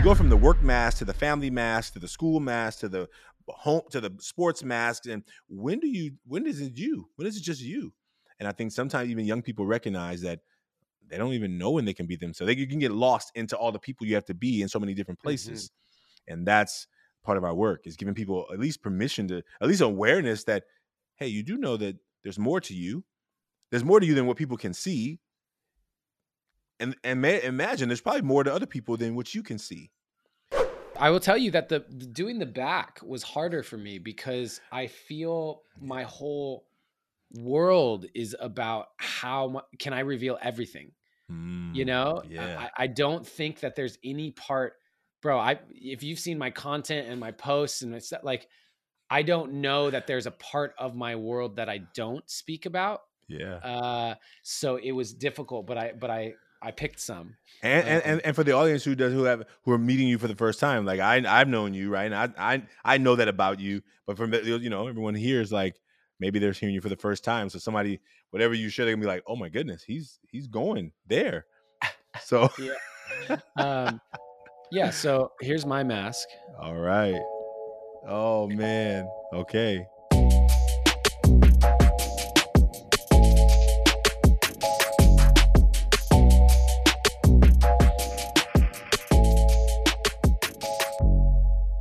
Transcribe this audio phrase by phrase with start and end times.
[0.00, 2.88] you go from the work mask to the family mask to the school mask to
[2.88, 3.06] the
[3.48, 7.10] home to the sports masks and when do you when is it you?
[7.16, 7.92] When is it just you?
[8.38, 10.40] And i think sometimes even young people recognize that
[11.06, 13.58] they don't even know when they can be them so they can get lost into
[13.58, 16.32] all the people you have to be in so many different places mm-hmm.
[16.32, 16.86] and that's
[17.22, 20.64] part of our work is giving people at least permission to at least awareness that
[21.16, 23.04] hey you do know that there's more to you.
[23.70, 25.20] There's more to you than what people can see
[26.80, 29.90] and and may, imagine there's probably more to other people than what you can see
[31.00, 34.86] I will tell you that the doing the back was harder for me because I
[34.86, 36.66] feel my whole
[37.34, 40.92] world is about how can I reveal everything.
[41.32, 42.68] Mm, you know, yeah.
[42.76, 44.74] I, I, don't think that there's any part,
[45.22, 45.38] bro.
[45.38, 48.48] I if you've seen my content and my posts and it's like,
[49.08, 53.02] I don't know that there's a part of my world that I don't speak about.
[53.28, 53.54] Yeah.
[53.56, 57.36] Uh, so it was difficult, but I but I I picked some.
[57.62, 60.18] And, um, and and for the audience who does who have who are meeting you
[60.18, 62.10] for the first time, like I I've known you, right?
[62.10, 65.52] And I I I know that about you, but for you know everyone here is
[65.52, 65.76] like
[66.18, 67.48] maybe they're hearing you for the first time.
[67.50, 68.00] So somebody
[68.30, 71.46] whatever you share, they're gonna be like, oh my goodness, he's he's going there.
[72.24, 74.00] So yeah, um,
[74.72, 74.90] yeah.
[74.90, 76.26] So here's my mask.
[76.60, 77.20] All right.
[78.06, 79.08] Oh man.
[79.32, 79.86] Okay.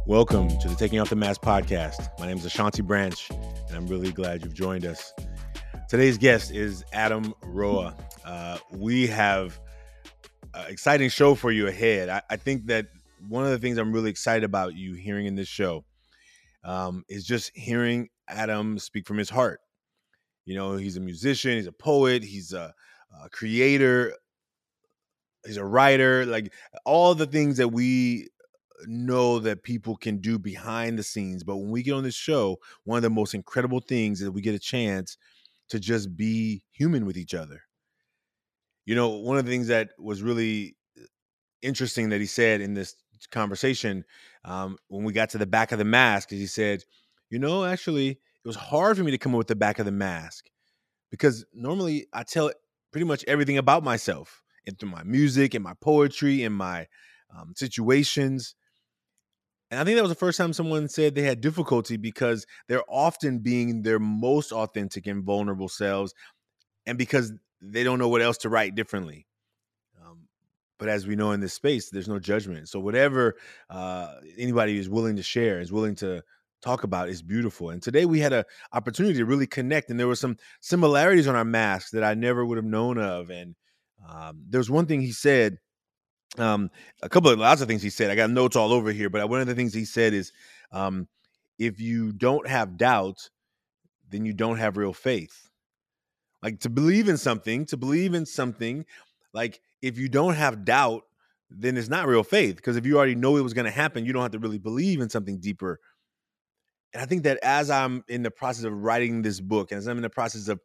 [0.10, 2.10] Welcome to the Taking Off the Mask podcast.
[2.18, 5.14] My name is Ashanti Branch, and I'm really glad you've joined us.
[5.88, 7.96] Today's guest is Adam Roa.
[8.26, 9.60] Uh, we have
[10.56, 12.10] an exciting show for you ahead.
[12.10, 12.88] I, I, think that
[13.28, 15.86] one of the things I'm really excited about you hearing in this show
[16.64, 19.60] um, is just hearing Adam speak from his heart.
[20.44, 22.74] You know, he's a musician, he's a poet, he's a,
[23.24, 24.16] a creator,
[25.46, 26.52] he's a writer, like
[26.84, 28.30] all the things that we
[28.86, 31.44] know that people can do behind the scenes.
[31.44, 34.42] But when we get on this show, one of the most incredible things is we
[34.42, 35.18] get a chance
[35.70, 37.62] to just be human with each other.
[38.86, 41.04] You know, one of the things that was really uh,
[41.62, 42.96] interesting that he said in this
[43.32, 44.04] conversation
[44.46, 46.84] um, when we got to the back of the mask is he said,
[47.30, 49.86] you know, actually, it was hard for me to come up with the back of
[49.86, 50.50] the mask
[51.12, 52.52] because normally I tell
[52.92, 56.88] pretty much everything about myself and through my music and my poetry and my
[57.38, 58.56] um, situations.
[59.72, 62.84] And I think that was the first time someone said they had difficulty because they're
[62.90, 66.14] often being their most authentic and vulnerable selves,
[66.86, 67.32] and because
[67.62, 69.28] they don't know what else to write differently.
[70.02, 70.28] Um,
[70.80, 72.70] but as we know in this space, there's no judgment.
[72.70, 73.36] So whatever
[73.70, 76.24] uh, anybody is willing to share, is willing to
[76.62, 77.70] talk about, is beautiful.
[77.70, 81.36] And today we had an opportunity to really connect, and there were some similarities on
[81.36, 83.30] our masks that I never would have known of.
[83.30, 83.56] And
[84.10, 85.60] um, there was one thing he said
[86.38, 86.70] um,
[87.02, 88.12] a couple of lots of things he said.
[88.12, 90.32] I got notes all over here, but one of the things he said is,
[90.72, 91.08] um,
[91.58, 93.30] if you don't have doubt,
[94.10, 95.50] then you don't have real faith.
[96.42, 98.86] Like to believe in something, to believe in something,
[99.34, 101.04] like if you don't have doubt,
[101.50, 102.56] then it's not real faith.
[102.56, 104.60] Because if you already know it was going to happen, you don't have to really
[104.60, 105.80] believe in something deeper.
[106.94, 109.88] And I think that as I'm in the process of writing this book, and as
[109.88, 110.60] I'm in the process of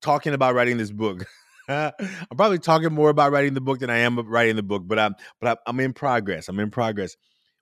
[0.00, 1.26] talking about writing this book,
[1.70, 4.98] I'm probably talking more about writing the book than I am writing the book, but
[4.98, 6.48] I'm but I'm in progress.
[6.48, 7.16] I'm in progress.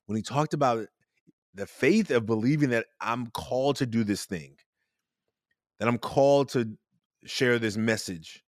[0.06, 0.86] When he talked about
[1.54, 4.54] the faith of believing that I'm called to do this thing,
[5.78, 6.70] that I'm called to
[7.26, 8.42] share this message,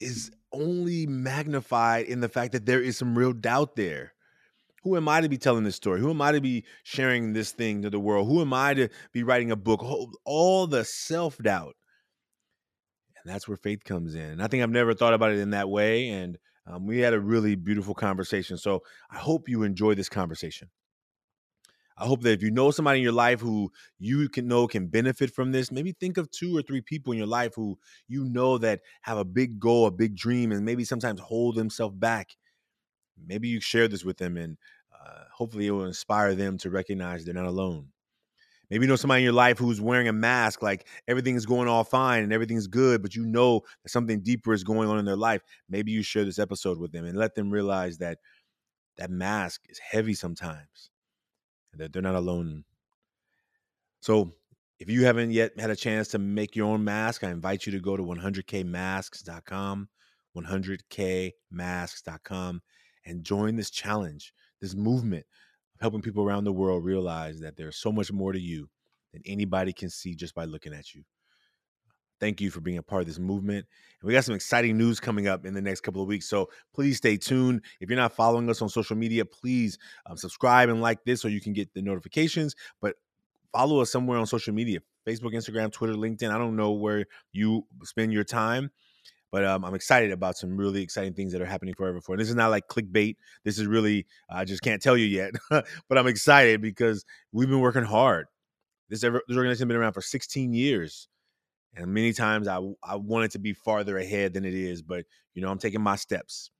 [0.00, 4.12] is only magnified in the fact that there is some real doubt there.
[4.84, 6.00] Who am I to be telling this story?
[6.00, 8.28] Who am I to be sharing this thing to the world?
[8.28, 9.82] Who am I to be writing a book?
[10.24, 11.74] All the self doubt
[13.24, 14.22] and that's where faith comes in.
[14.22, 16.08] And I think I've never thought about it in that way.
[16.08, 18.56] And um, we had a really beautiful conversation.
[18.56, 20.70] So I hope you enjoy this conversation.
[21.98, 24.86] I hope that if you know somebody in your life who you can know can
[24.86, 27.78] benefit from this, maybe think of two or three people in your life who
[28.08, 31.94] you know that have a big goal, a big dream, and maybe sometimes hold themselves
[31.94, 32.30] back.
[33.24, 34.56] Maybe you share this with them, and
[34.92, 37.88] uh, hopefully it will inspire them to recognize they're not alone.
[38.72, 41.68] Maybe you know somebody in your life who's wearing a mask, like everything is going
[41.68, 45.04] all fine and everything's good, but you know that something deeper is going on in
[45.04, 45.42] their life.
[45.68, 48.16] Maybe you share this episode with them and let them realize that
[48.96, 50.88] that mask is heavy sometimes
[51.72, 52.64] and that they're not alone.
[54.00, 54.32] So,
[54.80, 57.72] if you haven't yet had a chance to make your own mask, I invite you
[57.72, 59.88] to go to 100kmasks.com,
[60.34, 62.62] 100kmasks.com,
[63.04, 64.32] and join this challenge,
[64.62, 65.26] this movement
[65.82, 68.68] helping people around the world realize that there's so much more to you
[69.12, 71.04] than anybody can see just by looking at you.
[72.20, 73.66] thank you for being a part of this movement.
[74.00, 76.28] And we got some exciting news coming up in the next couple of weeks.
[76.28, 77.62] So please stay tuned.
[77.80, 79.76] If you're not following us on social media, please
[80.06, 82.54] um, subscribe and like this so you can get the notifications.
[82.80, 82.94] But
[83.50, 86.30] follow us somewhere on social media Facebook, Instagram, Twitter, LinkedIn.
[86.30, 88.70] I don't know where you spend your time.
[89.32, 92.18] But um, I'm excited about some really exciting things that are happening for Ever4.
[92.18, 93.16] This is not like clickbait.
[93.44, 95.32] This is really, I just can't tell you yet.
[95.50, 98.26] but I'm excited because we've been working hard.
[98.90, 101.08] This, ever, this organization has been around for 16 years.
[101.74, 104.82] And many times I, I wanted to be farther ahead than it is.
[104.82, 106.50] But, you know, I'm taking my steps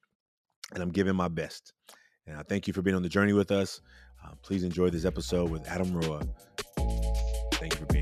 [0.73, 1.75] and I'm giving my best.
[2.27, 3.83] And I thank you for being on the journey with us.
[4.25, 6.23] Uh, please enjoy this episode with Adam Roa.
[7.53, 8.02] Thank you for being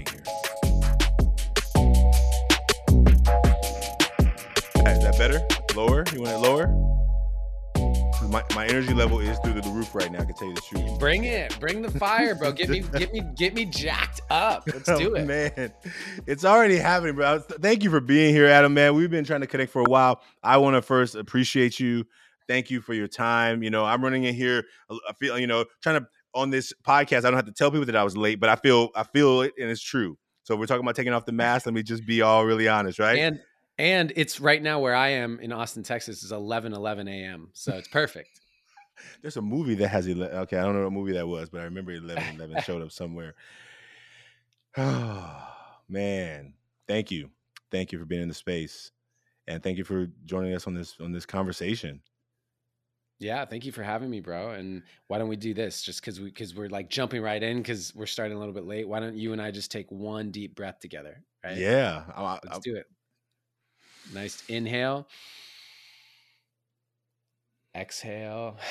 [5.81, 6.05] Lower?
[6.13, 6.67] You want it lower?
[8.29, 10.21] My, my energy level is through the roof right now.
[10.21, 11.01] I can tell you the truth.
[11.01, 12.53] Bring it, bring the fire, bro.
[12.53, 14.65] Get me, get me, get me jacked up.
[14.67, 15.73] Let's oh, do it, oh, man.
[16.27, 17.39] It's already happening, bro.
[17.39, 18.75] Thank you for being here, Adam.
[18.75, 20.21] Man, we've been trying to connect for a while.
[20.43, 22.05] I want to first appreciate you.
[22.47, 23.63] Thank you for your time.
[23.63, 24.65] You know, I'm running in here.
[24.91, 27.25] Uh, I feel, you know, trying to on this podcast.
[27.25, 29.41] I don't have to tell people that I was late, but I feel, I feel
[29.41, 30.19] it, and it's true.
[30.43, 31.65] So we're talking about taking off the mask.
[31.65, 33.19] Let me just be all really honest, right?
[33.19, 33.41] And
[33.81, 37.49] and it's right now where I am in Austin, Texas is 11 11 a.m.
[37.55, 38.41] So it's perfect.
[39.23, 40.37] There's a movie that has 11.
[40.41, 42.93] Okay, I don't know what movie that was, but I remember 11 11 showed up
[42.93, 43.35] somewhere.
[44.77, 45.49] Oh,
[45.89, 46.53] man.
[46.87, 47.31] Thank you.
[47.71, 48.91] Thank you for being in the space.
[49.49, 52.03] And thank you for joining us on this on this conversation.
[53.19, 54.51] Yeah, thank you for having me, bro.
[54.51, 55.83] And why don't we do this?
[55.83, 58.67] Just because we because we're like jumping right in because we're starting a little bit
[58.67, 58.87] late.
[58.87, 61.23] Why don't you and I just take one deep breath together?
[61.43, 61.57] Right?
[61.57, 62.87] Yeah, I, let's I, do it.
[64.13, 65.07] Nice inhale.
[67.77, 68.57] Exhale.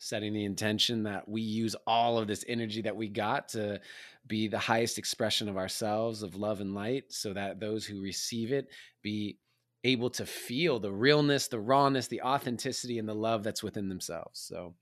[0.00, 3.80] Setting the intention that we use all of this energy that we got to
[4.26, 8.52] be the highest expression of ourselves, of love and light, so that those who receive
[8.52, 8.68] it
[9.02, 9.38] be
[9.84, 14.40] able to feel the realness, the rawness, the authenticity, and the love that's within themselves.
[14.40, 14.74] So,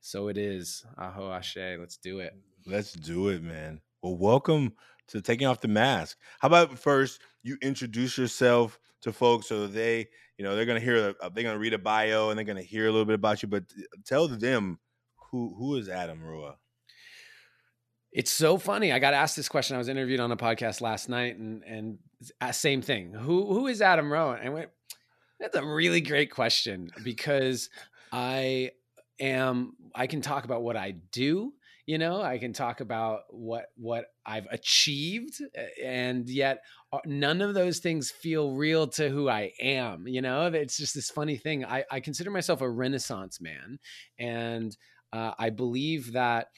[0.00, 0.84] so it is.
[0.98, 1.56] Aho Ashe.
[1.78, 2.32] Let's do it.
[2.66, 3.80] Let's do it, man.
[4.02, 4.72] Well, welcome
[5.12, 6.18] to taking off the mask.
[6.40, 11.14] How about first you introduce yourself to folks so they, you know, they're gonna hear,
[11.34, 13.64] they're gonna read a bio and they're gonna hear a little bit about you, but
[14.04, 14.78] tell them
[15.30, 16.56] who who is Adam Roa.
[18.10, 18.92] It's so funny.
[18.92, 19.74] I got asked this question.
[19.74, 21.98] I was interviewed on a podcast last night, and and
[22.54, 23.12] same thing.
[23.12, 24.34] Who who is Adam Roa?
[24.34, 24.70] And I went,
[25.40, 27.70] that's a really great question because
[28.12, 28.72] I
[29.18, 29.74] am.
[29.94, 31.52] I can talk about what I do
[31.86, 35.42] you know i can talk about what what i've achieved
[35.82, 36.62] and yet
[36.92, 40.94] uh, none of those things feel real to who i am you know it's just
[40.94, 43.78] this funny thing i, I consider myself a renaissance man
[44.18, 44.76] and
[45.12, 46.48] uh, i believe that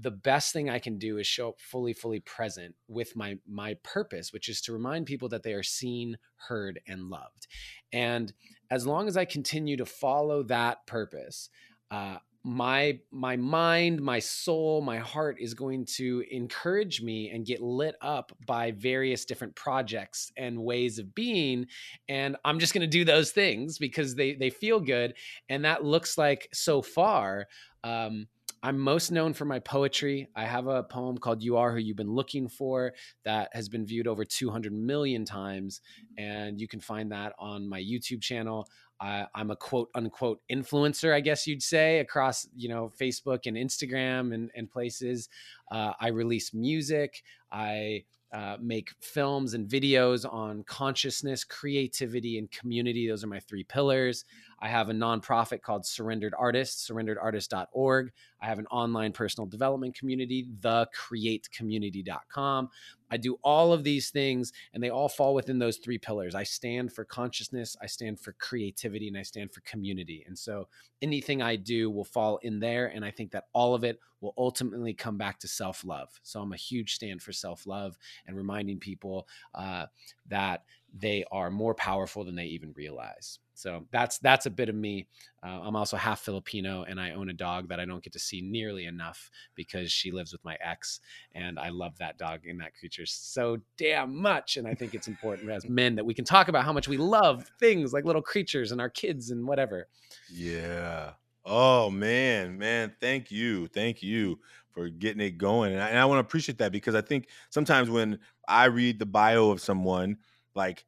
[0.00, 3.74] the best thing I can do is show up fully, fully present with my my
[3.84, 6.18] purpose, which is to remind people that they are seen,
[6.48, 7.46] heard, and loved.
[7.92, 8.32] And
[8.70, 11.48] as long as I continue to follow that purpose,
[11.90, 12.16] uh,
[12.46, 17.94] my my mind my soul my heart is going to encourage me and get lit
[18.02, 21.66] up by various different projects and ways of being
[22.10, 25.14] and i'm just going to do those things because they they feel good
[25.48, 27.46] and that looks like so far
[27.82, 28.26] um,
[28.64, 30.30] I'm most known for my poetry.
[30.34, 32.94] I have a poem called You Are Who You've Been Looking For
[33.26, 35.82] that has been viewed over 200 million times.
[36.16, 38.66] And you can find that on my YouTube channel.
[38.98, 43.54] I, am a quote unquote influencer, I guess you'd say, across you know Facebook and
[43.54, 45.28] Instagram and, and places.
[45.70, 47.22] Uh, I release music.
[47.52, 53.06] I uh, make films and videos on consciousness, creativity, and community.
[53.06, 54.24] Those are my three pillars.
[54.60, 58.12] I have a nonprofit called Surrendered Artists, surrenderedartist.org.
[58.40, 62.68] I have an online personal development community, thecreatecommunity.com.
[63.10, 66.34] I do all of these things, and they all fall within those three pillars.
[66.34, 70.24] I stand for consciousness, I stand for creativity, and I stand for community.
[70.26, 70.68] And so
[71.02, 72.86] anything I do will fall in there.
[72.86, 76.08] And I think that all of it will ultimately come back to self love.
[76.22, 77.96] So I'm a huge stand for self love
[78.26, 79.86] and reminding people uh,
[80.28, 80.64] that
[80.96, 83.40] they are more powerful than they even realize.
[83.54, 85.06] So that's that's a bit of me.
[85.42, 88.18] Uh, I'm also half Filipino, and I own a dog that I don't get to
[88.18, 91.00] see nearly enough because she lives with my ex,
[91.34, 94.56] and I love that dog and that creature so damn much.
[94.56, 96.96] And I think it's important as men that we can talk about how much we
[96.96, 99.88] love things like little creatures and our kids and whatever.
[100.30, 101.12] Yeah.
[101.44, 104.38] Oh man, man, thank you, thank you
[104.72, 107.28] for getting it going, and I, and I want to appreciate that because I think
[107.50, 110.16] sometimes when I read the bio of someone,
[110.54, 110.84] like,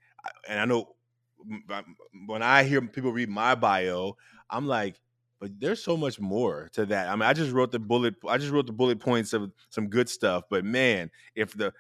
[0.49, 0.95] and I know
[2.27, 4.17] when I hear people read my bio,
[4.51, 5.01] I'm like,
[5.39, 7.09] but there's so much more to that.
[7.09, 8.15] I mean, I just wrote the bullet.
[8.27, 10.45] I just wrote the bullet points of some good stuff.
[10.49, 11.73] But man, if the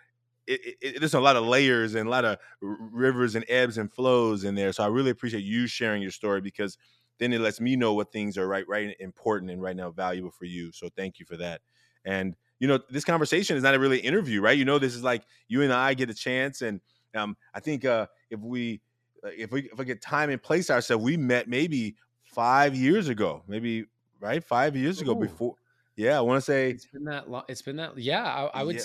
[0.47, 3.93] it, it, there's a lot of layers and a lot of rivers and ebbs and
[3.93, 4.73] flows in there.
[4.73, 6.79] So I really appreciate you sharing your story because
[7.19, 10.31] then it lets me know what things are right, right important and right now valuable
[10.31, 10.71] for you.
[10.73, 11.63] So thank you for that.
[12.05, 14.57] And you know, this conversation is not a really interview, right?
[14.57, 16.81] You know, this is like you and I get a chance, and
[17.17, 18.81] um, I think uh, if we
[19.25, 23.09] uh, if we if we get time and place ourselves, we met maybe five years
[23.09, 23.87] ago, maybe
[24.21, 25.21] right five years ago Ooh.
[25.21, 25.55] before.
[25.97, 27.45] Yeah, I want to say It's been that long.
[27.49, 27.97] It's been that.
[27.97, 28.77] Yeah, I, I would.
[28.77, 28.83] Yeah.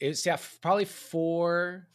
[0.00, 1.86] It's yeah, probably four,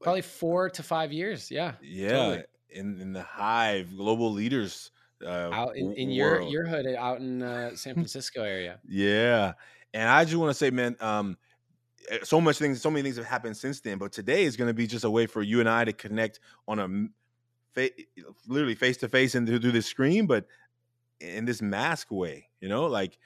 [0.00, 1.50] probably four to five years.
[1.50, 2.42] Yeah, yeah totally.
[2.70, 4.90] in in the hive global leaders
[5.24, 8.78] uh, out in, in your your hood out in uh, San Francisco area.
[8.88, 9.52] Yeah.
[9.94, 11.36] And I just want to say, man, um,
[12.10, 13.98] Eh, so much things, so many things have happened since then.
[13.98, 16.40] But today is going to be just a way for you and I to connect
[16.68, 16.88] on a
[17.74, 17.90] fa-
[18.46, 20.46] literally face to face and through through the screen, but
[21.20, 23.18] in this mask way, you know, like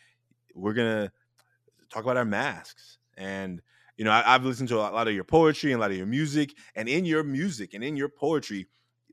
[0.55, 1.13] we're gonna
[1.91, 2.99] talk about our masks.
[3.17, 3.63] And
[3.97, 5.97] you know, I, I've listened to a lot of your poetry and a lot of
[5.97, 8.67] your music, and in your music and in your poetry,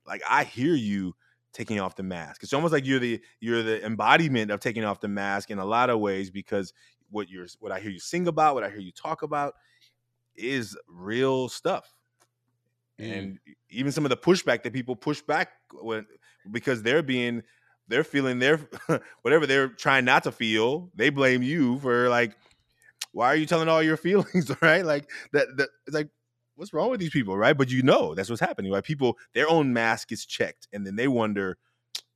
[0.05, 1.15] like I hear you
[1.53, 2.43] taking off the mask.
[2.43, 5.65] It's almost like you're the you're the embodiment of taking off the mask in a
[5.65, 6.73] lot of ways because
[7.13, 9.53] what you're what I hear you sing about, what I hear you talk about
[10.35, 11.93] is real stuff.
[12.99, 13.17] Mm.
[13.17, 13.39] And
[13.69, 15.49] even some of the pushback that people push back
[15.81, 16.05] when
[16.51, 17.43] because they're being
[17.87, 18.59] they're feeling their
[19.21, 22.35] whatever they're trying not to feel, they blame you for like
[23.11, 24.85] why are you telling all your feelings, right?
[24.85, 26.09] Like that that it's like
[26.55, 27.57] what's wrong with these people, right?
[27.57, 28.83] But you know that's what's happening, right?
[28.83, 31.57] People their own mask is checked and then they wonder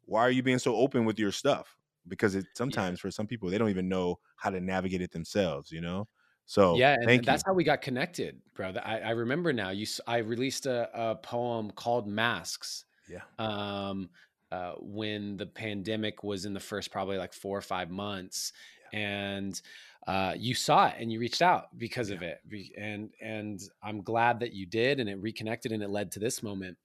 [0.06, 1.78] why are you being so open with your stuff?
[2.08, 5.72] Because it sometimes for some people they don't even know how to navigate it themselves,
[5.72, 6.08] you know?
[6.48, 8.72] So yeah, and, thank and that's how we got connected, bro.
[8.84, 9.72] I, I remember now.
[9.72, 13.22] You, I released a, a poem called "Masks." Yeah.
[13.38, 14.10] Um,
[14.50, 18.54] uh, when the pandemic was in the first probably like four or five months,
[18.94, 19.62] and
[20.08, 22.40] uh, you saw it and you reached out because of it,
[22.78, 26.42] and and I'm glad that you did, and it reconnected and it led to this
[26.42, 26.78] moment.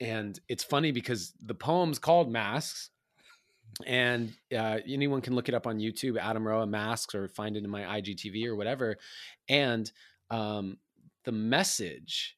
[0.00, 2.88] And it's funny because the poem's called "Masks."
[3.86, 7.64] And uh, anyone can look it up on YouTube, Adam Roa masks, or find it
[7.64, 8.96] in my IGTV or whatever.
[9.48, 9.90] And
[10.30, 10.78] um,
[11.24, 12.36] the message,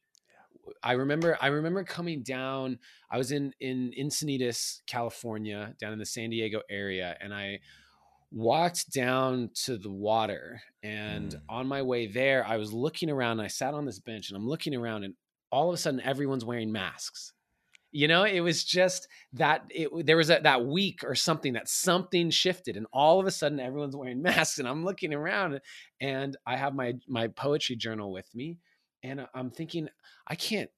[0.83, 2.79] I remember, I remember coming down.
[3.11, 7.61] I was in in Encinitas, California, down in the San Diego area, and I
[8.33, 10.61] walked down to the water.
[10.83, 11.41] And Mm.
[11.49, 13.33] on my way there, I was looking around.
[13.39, 15.15] And I sat on this bench, and I'm looking around, and
[15.53, 17.33] all of a sudden, everyone's wearing masks.
[17.97, 21.67] You know, it was just that it there was a, that week or something that
[21.67, 25.63] something shifted, and all of a sudden everyone's wearing masks, and I'm looking around,
[25.99, 28.59] and I have my my poetry journal with me,
[29.03, 29.89] and I'm thinking
[30.27, 30.69] I can't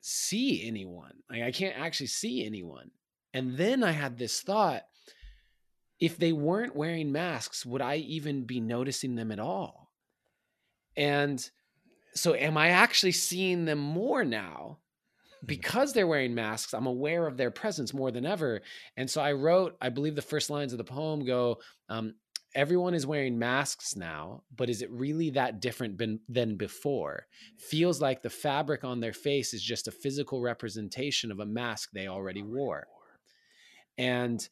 [0.00, 2.92] see anyone, like I can't actually see anyone,
[3.34, 4.82] and then I had this thought:
[5.98, 9.90] if they weren't wearing masks, would I even be noticing them at all?
[10.96, 11.50] And
[12.14, 14.78] so, am I actually seeing them more now?
[15.46, 18.60] Because they're wearing masks, I'm aware of their presence more than ever.
[18.96, 22.14] And so I wrote, I believe the first lines of the poem go, um,
[22.52, 27.26] Everyone is wearing masks now, but is it really that different ben- than before?
[27.58, 31.90] Feels like the fabric on their face is just a physical representation of a mask
[31.92, 32.88] they already wore.
[33.98, 34.46] And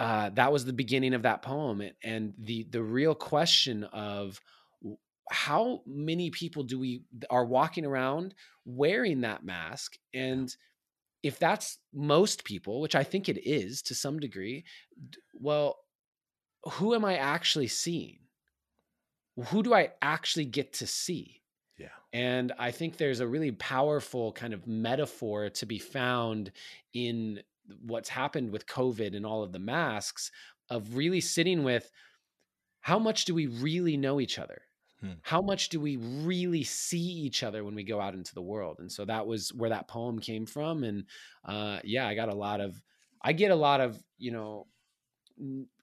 [0.00, 1.80] uh, that was the beginning of that poem.
[1.80, 4.40] And- And the the real question of
[5.30, 9.96] how many people do we are walking around wearing that mask?
[10.12, 10.54] And
[11.24, 14.62] if that's most people which i think it is to some degree
[15.32, 15.78] well
[16.72, 18.18] who am i actually seeing?
[19.48, 21.40] Who do i actually get to see?
[21.76, 21.88] Yeah.
[22.12, 26.52] and i think there's a really powerful kind of metaphor to be found
[26.92, 27.40] in
[27.84, 30.30] what's happened with covid and all of the masks
[30.70, 31.90] of really sitting with
[32.80, 34.62] how much do we really know each other
[35.04, 35.18] Hmm.
[35.22, 38.78] how much do we really see each other when we go out into the world
[38.80, 41.06] and so that was where that poem came from and
[41.44, 42.82] uh yeah i got a lot of
[43.22, 44.66] i get a lot of you know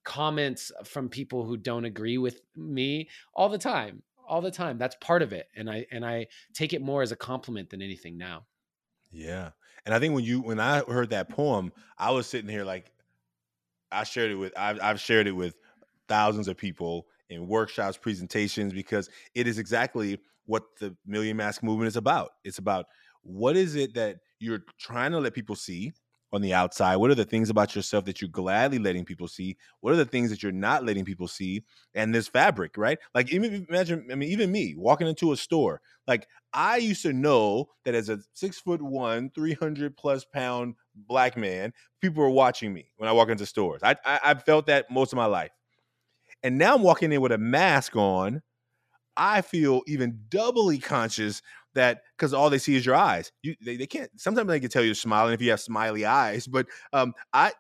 [0.04, 4.96] comments from people who don't agree with me all the time all the time that's
[5.00, 8.18] part of it and i and i take it more as a compliment than anything
[8.18, 8.48] now
[9.10, 9.52] Yeah.
[9.86, 12.92] And I think when you when I heard that poem, I was sitting here like
[13.92, 15.56] I shared it with I've I've shared it with
[16.08, 21.88] thousands of people in workshops, presentations, because it is exactly what the Million Mask movement
[21.88, 22.32] is about.
[22.44, 22.86] It's about
[23.24, 25.94] what is it that you're trying to let people see
[26.34, 26.96] on the outside?
[26.96, 29.58] What are the things about yourself that you're gladly letting people see?
[29.82, 31.64] What are the things that you're not letting people see?
[31.94, 32.98] And this fabric, right?
[33.14, 37.14] Like even imagine, I mean, even me walking into a store, like I used to
[37.14, 42.74] know that as a six foot one, 300 plus pound black man, people were watching
[42.74, 43.82] me when I walk into stores.
[43.84, 45.52] I, I, I felt that most of my life.
[46.44, 48.42] And now I'm walking in with a mask on.
[49.18, 51.42] I feel even doubly conscious
[51.76, 53.32] that because all they see is your eyes.
[53.44, 56.48] You they, they can't sometimes they can tell you're smiling if you have smiley eyes,
[56.48, 57.52] but um I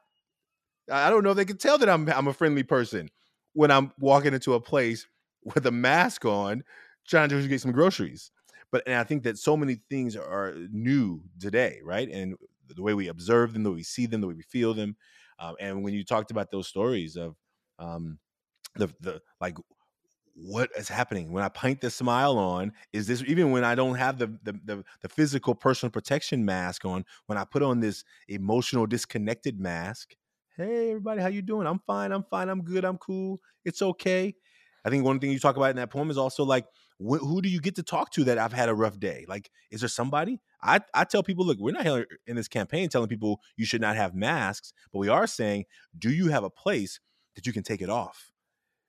[0.91, 3.09] I don't know if they can tell that I'm I'm a friendly person
[3.53, 5.07] when I'm walking into a place
[5.43, 6.63] with a mask on
[7.07, 8.31] trying to get some groceries.
[8.71, 12.09] But and I think that so many things are new today, right?
[12.09, 12.35] And
[12.73, 14.95] the way we observe them, the way we see them, the way we feel them.
[15.39, 17.35] Um, and when you talked about those stories of
[17.79, 18.17] um,
[18.75, 19.57] the the like
[20.33, 22.71] what is happening when I paint the smile on?
[22.93, 26.85] Is this even when I don't have the, the the the, physical personal protection mask
[26.85, 27.05] on?
[27.27, 30.15] When I put on this emotional disconnected mask,
[30.57, 31.67] hey everybody, how you doing?
[31.67, 32.11] I'm fine.
[32.11, 32.49] I'm fine.
[32.49, 32.85] I'm good.
[32.85, 33.39] I'm cool.
[33.65, 34.35] It's okay.
[34.83, 36.65] I think one thing you talk about in that poem is also like,
[36.97, 39.25] wh- who do you get to talk to that I've had a rough day?
[39.27, 40.39] Like, is there somebody?
[40.63, 43.81] I I tell people, look, we're not here in this campaign telling people you should
[43.81, 45.65] not have masks, but we are saying,
[45.97, 46.99] do you have a place
[47.35, 48.31] that you can take it off?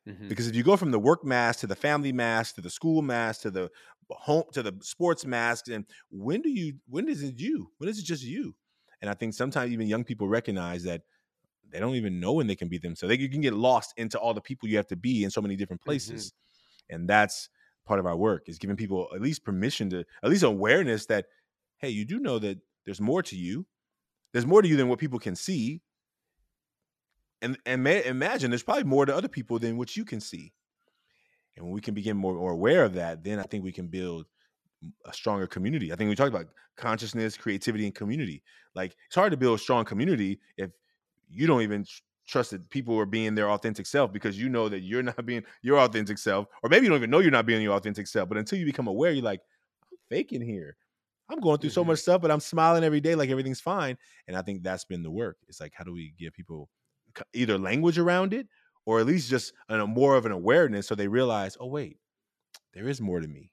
[0.08, 0.28] Mm-hmm.
[0.28, 3.02] Because if you go from the work mask to the family mask to the school
[3.02, 3.70] mask to the
[4.10, 7.70] home to the sports mask, and when do you when is it you?
[7.78, 8.54] When is it just you?
[9.00, 11.02] And I think sometimes even young people recognize that
[11.70, 12.94] they don't even know when they can be them.
[12.94, 15.40] So They can get lost into all the people you have to be in so
[15.40, 15.90] many different mm-hmm.
[15.90, 16.26] places.
[16.26, 16.94] Mm-hmm.
[16.94, 17.48] And that's
[17.86, 21.26] part of our work is giving people at least permission to at least awareness that
[21.78, 23.66] hey, you do know that there's more to you.
[24.32, 25.82] There's more to you than what people can see
[27.42, 30.52] and and may, imagine there's probably more to other people than what you can see.
[31.56, 33.86] And when we can begin more, more aware of that then i think we can
[33.86, 34.26] build
[35.04, 35.92] a stronger community.
[35.92, 38.42] I think we talked about consciousness creativity and community.
[38.74, 40.70] Like it's hard to build a strong community if
[41.30, 41.86] you don't even
[42.26, 45.42] trust that people are being their authentic self because you know that you're not being
[45.62, 48.28] your authentic self or maybe you don't even know you're not being your authentic self
[48.28, 49.40] but until you become aware you're like
[49.90, 50.76] i'm faking here.
[51.28, 51.74] I'm going through mm-hmm.
[51.74, 53.96] so much stuff but i'm smiling every day like everything's fine.
[54.28, 55.36] And i think that's been the work.
[55.48, 56.68] It's like how do we give people
[57.34, 58.46] either language around it
[58.84, 61.98] or at least just a more of an awareness so they realize oh wait
[62.74, 63.52] there is more to me.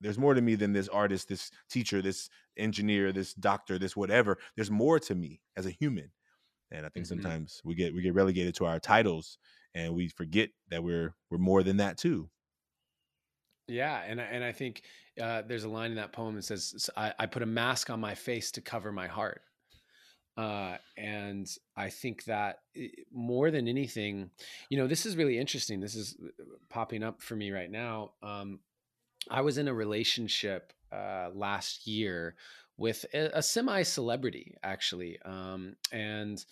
[0.00, 4.38] There's more to me than this artist this teacher this engineer this doctor this whatever.
[4.54, 6.10] There's more to me as a human.
[6.70, 7.22] And i think mm-hmm.
[7.22, 9.38] sometimes we get we get relegated to our titles
[9.74, 12.28] and we forget that we're we're more than that too.
[13.68, 14.82] Yeah and and i think
[15.20, 18.00] uh, there's a line in that poem that says I, I put a mask on
[18.00, 19.42] my face to cover my heart
[20.36, 24.30] uh, and I think that eh, more than anything,
[24.68, 25.80] you know, this is really interesting.
[25.80, 28.12] This is uh, popping up for me right now.
[28.22, 28.60] Um,
[29.30, 32.36] I was in a relationship uh, last year
[32.76, 35.18] with a, a semi celebrity, actually.
[35.24, 36.44] Um, and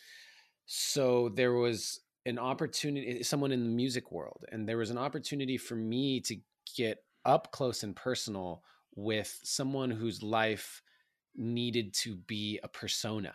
[0.64, 5.59] so there was an opportunity, someone in the music world, and there was an opportunity
[5.59, 6.37] for me to
[6.75, 8.62] get up close and personal
[8.97, 10.81] with someone whose life
[11.37, 13.35] needed to be a persona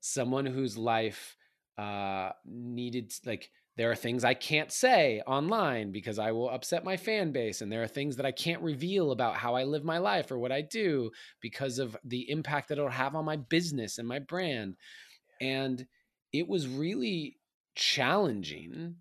[0.00, 1.36] someone whose life
[1.78, 6.98] uh, needed like there are things I can't say online because I will upset my
[6.98, 7.62] fan base.
[7.62, 10.38] And there are things that I can't reveal about how I live my life or
[10.38, 14.18] what I do because of the impact that it'll have on my business and my
[14.18, 14.76] brand.
[15.40, 15.86] And
[16.30, 17.38] it was really
[17.74, 18.96] challenging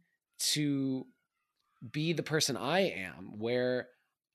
[0.53, 1.05] to
[1.91, 3.88] be the person I am where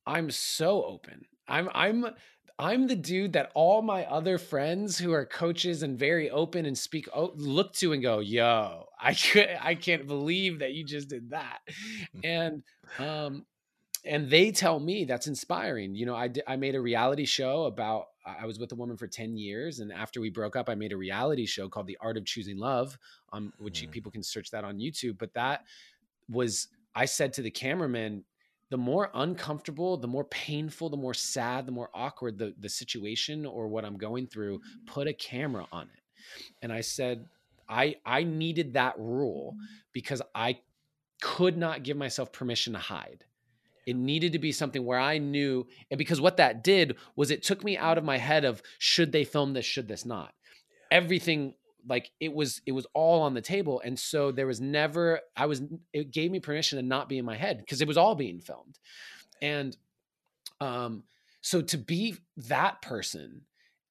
[0.07, 1.23] I'm so open.
[1.49, 2.07] I'm I'm
[2.59, 6.79] I'm the dude that all my other friends who are coaches and very open and
[6.79, 11.31] speak look to and go, "Yo, I could, I can't believe that you just did
[11.31, 11.61] that,"
[12.17, 12.21] mm.
[12.23, 12.63] and
[12.99, 13.45] um,
[14.05, 15.95] and they tell me that's inspiring.
[15.95, 19.07] You know, I I made a reality show about I was with a woman for
[19.07, 22.17] 10 years and after we broke up I made a reality show called The Art
[22.17, 22.99] of Choosing Love
[23.33, 23.91] um which mm.
[23.91, 25.65] people can search that on YouTube but that
[26.31, 28.25] was I said to the cameraman
[28.71, 33.47] the more uncomfortable, the more painful, the more sad, the more awkward the, the situation
[33.47, 34.87] or what I'm going through, mm-hmm.
[34.87, 36.03] put a camera on it.
[36.63, 37.27] And I said,
[37.69, 39.65] I I needed that rule mm-hmm.
[39.93, 40.59] because I
[41.21, 43.25] could not give myself permission to hide.
[43.87, 47.43] It needed to be something where I knew, and because what that did was it
[47.43, 50.33] took me out of my head of should they film this, should this not.
[50.91, 51.55] Everything
[51.89, 55.47] like it was it was all on the table and so there was never i
[55.47, 58.15] was it gave me permission to not be in my head because it was all
[58.15, 58.79] being filmed.
[59.43, 59.77] And
[60.61, 61.05] um
[61.41, 63.43] so to be that person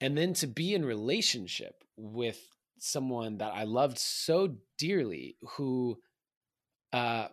[0.01, 2.39] and then to be in relationship with
[2.79, 5.97] someone that i loved so dearly who
[6.91, 7.27] uh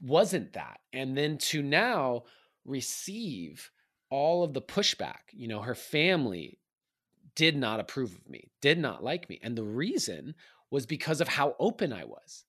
[0.00, 2.24] wasn't that and then to now
[2.64, 3.70] receive
[4.10, 6.58] all of the pushback you know her family
[7.36, 9.38] did not approve of me, did not like me.
[9.42, 10.34] And the reason
[10.70, 12.44] was because of how open I was.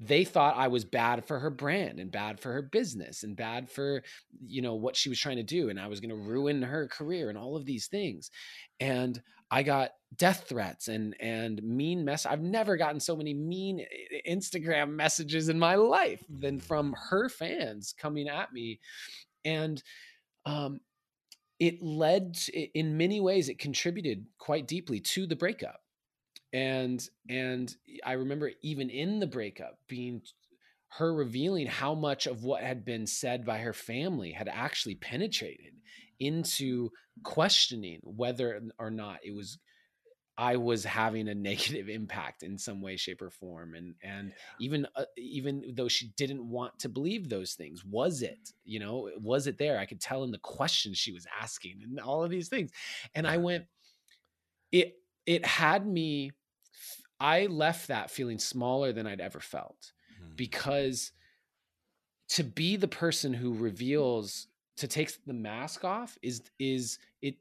[0.00, 3.70] They thought I was bad for her brand and bad for her business and bad
[3.70, 4.02] for,
[4.44, 5.68] you know, what she was trying to do.
[5.68, 8.32] And I was going to ruin her career and all of these things.
[8.80, 12.26] And I got death threats and and mean mess.
[12.26, 13.84] I've never gotten so many mean
[14.28, 18.80] Instagram messages in my life than from her fans coming at me.
[19.44, 19.80] And
[20.46, 20.80] um,
[21.62, 25.80] it led to, in many ways it contributed quite deeply to the breakup.
[26.52, 30.20] And and i remember even in the breakup being
[30.88, 35.72] her revealing how much of what had been said by her family had actually penetrated
[36.20, 36.90] into
[37.22, 39.58] questioning whether or not it was
[40.38, 44.34] I was having a negative impact in some way, shape, or form, and and yeah.
[44.60, 48.50] even uh, even though she didn't want to believe those things, was it?
[48.64, 49.78] You know, was it there?
[49.78, 52.70] I could tell in the questions she was asking and all of these things,
[53.14, 53.66] and I went,
[54.70, 56.32] it it had me.
[57.20, 60.36] I left that feeling smaller than I'd ever felt, mm.
[60.36, 61.12] because
[62.30, 67.36] to be the person who reveals to take the mask off is is it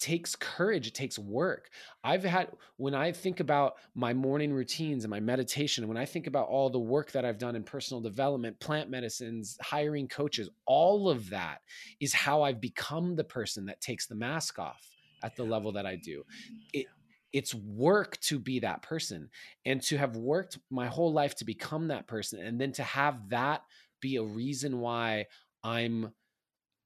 [0.00, 1.70] takes courage it takes work.
[2.02, 6.26] I've had when i think about my morning routines and my meditation when i think
[6.26, 11.10] about all the work that i've done in personal development plant medicines hiring coaches all
[11.10, 11.60] of that
[12.00, 14.80] is how i've become the person that takes the mask off
[15.22, 16.24] at the level that i do.
[16.72, 16.86] It
[17.32, 19.30] it's work to be that person
[19.64, 23.28] and to have worked my whole life to become that person and then to have
[23.28, 23.62] that
[24.00, 25.26] be a reason why
[25.62, 26.12] i'm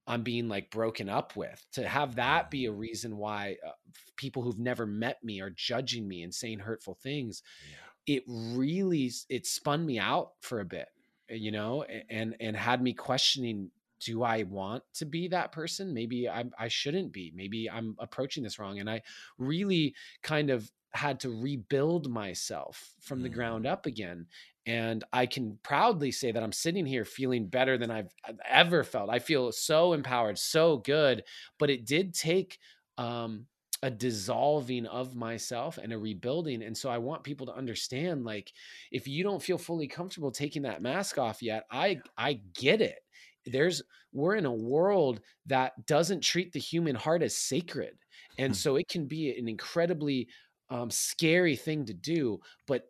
[0.07, 1.64] I'm being like broken up with.
[1.73, 3.71] To have that be a reason why uh,
[4.17, 8.17] people who've never met me are judging me and saying hurtful things, yeah.
[8.17, 10.88] it really it spun me out for a bit,
[11.31, 15.95] eh, you know, and and had me questioning do I want to be that person?
[15.95, 17.33] Maybe I, I shouldn't be.
[17.35, 18.79] Maybe I'm approaching this wrong.
[18.79, 19.01] And I
[19.38, 23.71] really kind of had to rebuild myself from the ground mm.
[23.71, 24.27] up again
[24.66, 28.12] and I can proudly say that I'm sitting here feeling better than I've
[28.48, 29.11] ever felt.
[29.11, 31.24] I feel so empowered, so good.
[31.59, 32.59] But it did take
[32.96, 33.46] um,
[33.83, 36.62] a dissolving of myself and a rebuilding.
[36.62, 38.53] And so I want people to understand like,
[38.90, 43.00] if you don't feel fully comfortable taking that mask off yet, I I get it.
[43.44, 43.83] There's
[44.14, 47.98] we're in a world that doesn't treat the human heart as sacred.
[48.38, 48.57] And hmm.
[48.57, 50.29] so it can be an incredibly
[50.70, 52.85] um, scary thing to do, but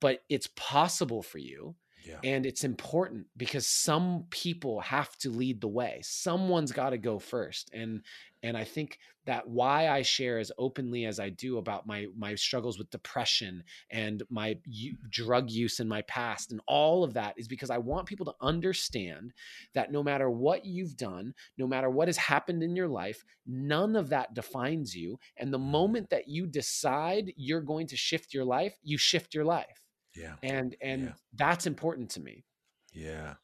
[0.00, 1.74] but it's possible for you.
[2.08, 2.18] Yeah.
[2.24, 6.00] And it's important because some people have to lead the way.
[6.02, 7.70] Someone's got to go first.
[7.74, 8.02] And
[8.42, 12.34] and I think that why I share as openly as I do about my my
[12.34, 17.34] struggles with depression and my u- drug use in my past and all of that
[17.36, 19.32] is because I want people to understand
[19.74, 23.96] that no matter what you've done, no matter what has happened in your life, none
[23.96, 25.18] of that defines you.
[25.36, 25.70] And the mm.
[25.70, 29.87] moment that you decide you're going to shift your life, you shift your life.
[30.18, 30.34] Yeah.
[30.42, 31.12] And and yeah.
[31.34, 32.44] that's important to me.
[32.92, 33.34] Yeah.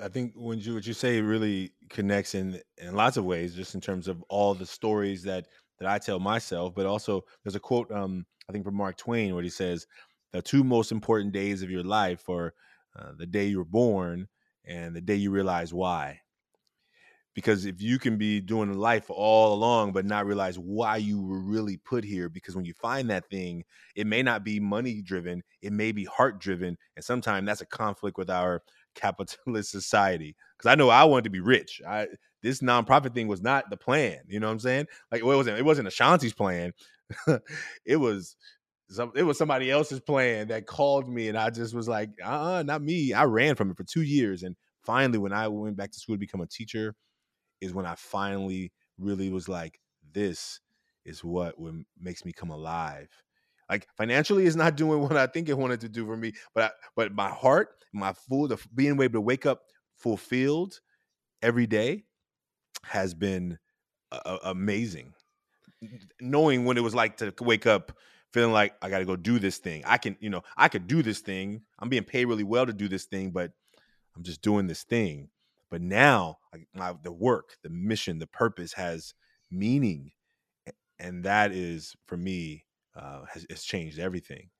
[0.00, 3.74] I, think when you what you say really connects in in lots of ways, just
[3.74, 7.60] in terms of all the stories that that I tell myself, but also there's a
[7.60, 9.86] quote um I think from Mark Twain where he says
[10.32, 12.54] the two most important days of your life are
[12.98, 14.28] uh, the day you were born
[14.64, 16.20] and the day you realize why.
[17.34, 21.40] Because if you can be doing life all along but not realize why you were
[21.40, 23.64] really put here, because when you find that thing,
[23.96, 27.66] it may not be money driven, it may be heart driven, and sometimes that's a
[27.66, 28.62] conflict with our
[28.94, 31.80] capitalist society because I know I wanted to be rich.
[31.88, 32.08] I
[32.42, 34.18] this nonprofit thing was not the plan.
[34.26, 34.86] You know what I'm saying?
[35.10, 36.72] Like it wasn't it wasn't Ashanti's plan.
[37.86, 38.36] it was
[39.14, 42.62] it was somebody else's plan that called me, and I just was like, uh, uh
[42.62, 43.12] not me.
[43.12, 46.16] I ran from it for two years, and finally, when I went back to school
[46.16, 46.94] to become a teacher,
[47.62, 49.80] is when I finally really was like,
[50.12, 50.60] this
[51.04, 51.54] is what
[51.98, 53.08] makes me come alive
[53.72, 56.64] like financially, it's not doing what I think it wanted to do for me, but
[56.64, 59.62] I, but my heart, my full, the, being able to wake up
[59.96, 60.80] fulfilled
[61.40, 62.04] every day
[62.84, 63.58] has been
[64.44, 65.14] amazing.
[66.20, 67.96] Knowing when it was like to wake up
[68.32, 69.82] feeling like I got to go do this thing.
[69.86, 71.62] I can, you know, I could do this thing.
[71.78, 73.52] I'm being paid really well to do this thing, but
[74.14, 75.28] I'm just doing this thing.
[75.72, 79.14] But now, like my the work, the mission, the purpose has
[79.50, 80.12] meaning,
[81.00, 84.50] and that is for me uh, has, has changed everything.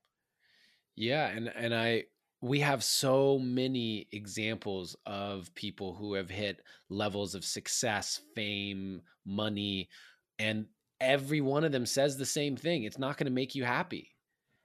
[0.95, 2.05] Yeah, and and I
[2.41, 9.89] we have so many examples of people who have hit levels of success, fame, money,
[10.39, 10.67] and
[10.99, 12.83] every one of them says the same thing.
[12.83, 14.15] It's not going to make you happy.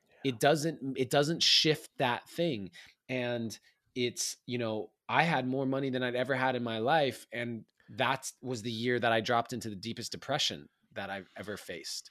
[0.08, 0.16] Yeah.
[0.24, 2.70] It doesn't it doesn't shift that thing.
[3.08, 3.58] And
[3.94, 7.64] it's, you know, I had more money than I'd ever had in my life and
[7.96, 12.10] that was the year that I dropped into the deepest depression that I've ever faced.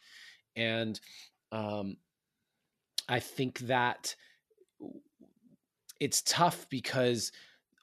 [0.55, 0.99] And
[1.51, 1.97] um,
[3.07, 4.15] I think that
[5.99, 7.31] it's tough because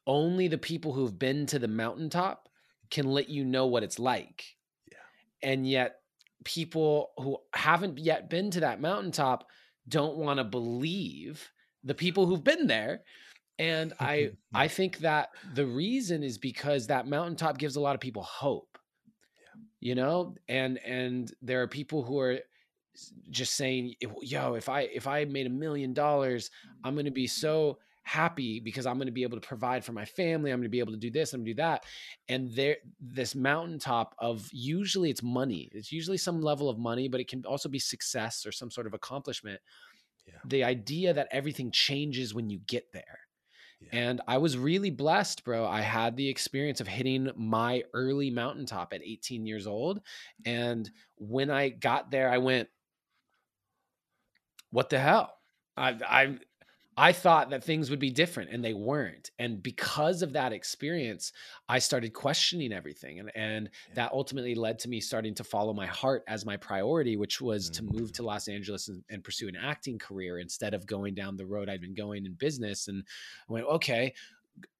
[0.06, 2.48] only the people who've been to the mountaintop
[2.90, 4.44] can let you know what it's like.
[4.90, 5.50] Yeah.
[5.50, 6.00] And yet
[6.44, 9.48] people who haven't yet been to that mountaintop
[9.88, 11.50] don't want to believe
[11.82, 13.02] the people who've been there.
[13.58, 18.00] And I I think that the reason is because that mountaintop gives a lot of
[18.00, 18.68] people hope
[19.84, 20.34] you know?
[20.48, 22.38] And and there are people who are
[23.28, 26.48] just saying yo if i if i made a million dollars
[26.84, 29.90] i'm going to be so happy because i'm going to be able to provide for
[29.90, 31.84] my family i'm going to be able to do this i'm going to do that.
[32.28, 37.20] And there this mountaintop of usually it's money it's usually some level of money but
[37.20, 39.60] it can also be success or some sort of accomplishment.
[40.26, 40.38] Yeah.
[40.46, 43.18] the idea that everything changes when you get there
[43.92, 45.66] and I was really blessed, bro.
[45.66, 50.00] I had the experience of hitting my early mountaintop at 18 years old.
[50.44, 51.32] And mm-hmm.
[51.32, 52.68] when I got there, I went,
[54.70, 55.32] what the hell?
[55.76, 56.38] I, I,
[56.96, 59.30] I thought that things would be different and they weren't.
[59.38, 61.32] And because of that experience,
[61.68, 63.18] I started questioning everything.
[63.18, 63.94] And, and yeah.
[63.94, 67.70] that ultimately led to me starting to follow my heart as my priority, which was
[67.70, 67.88] mm-hmm.
[67.88, 71.36] to move to Los Angeles and, and, pursue an acting career instead of going down
[71.36, 72.88] the road I'd been going in business.
[72.88, 73.02] And
[73.48, 74.14] I went, okay,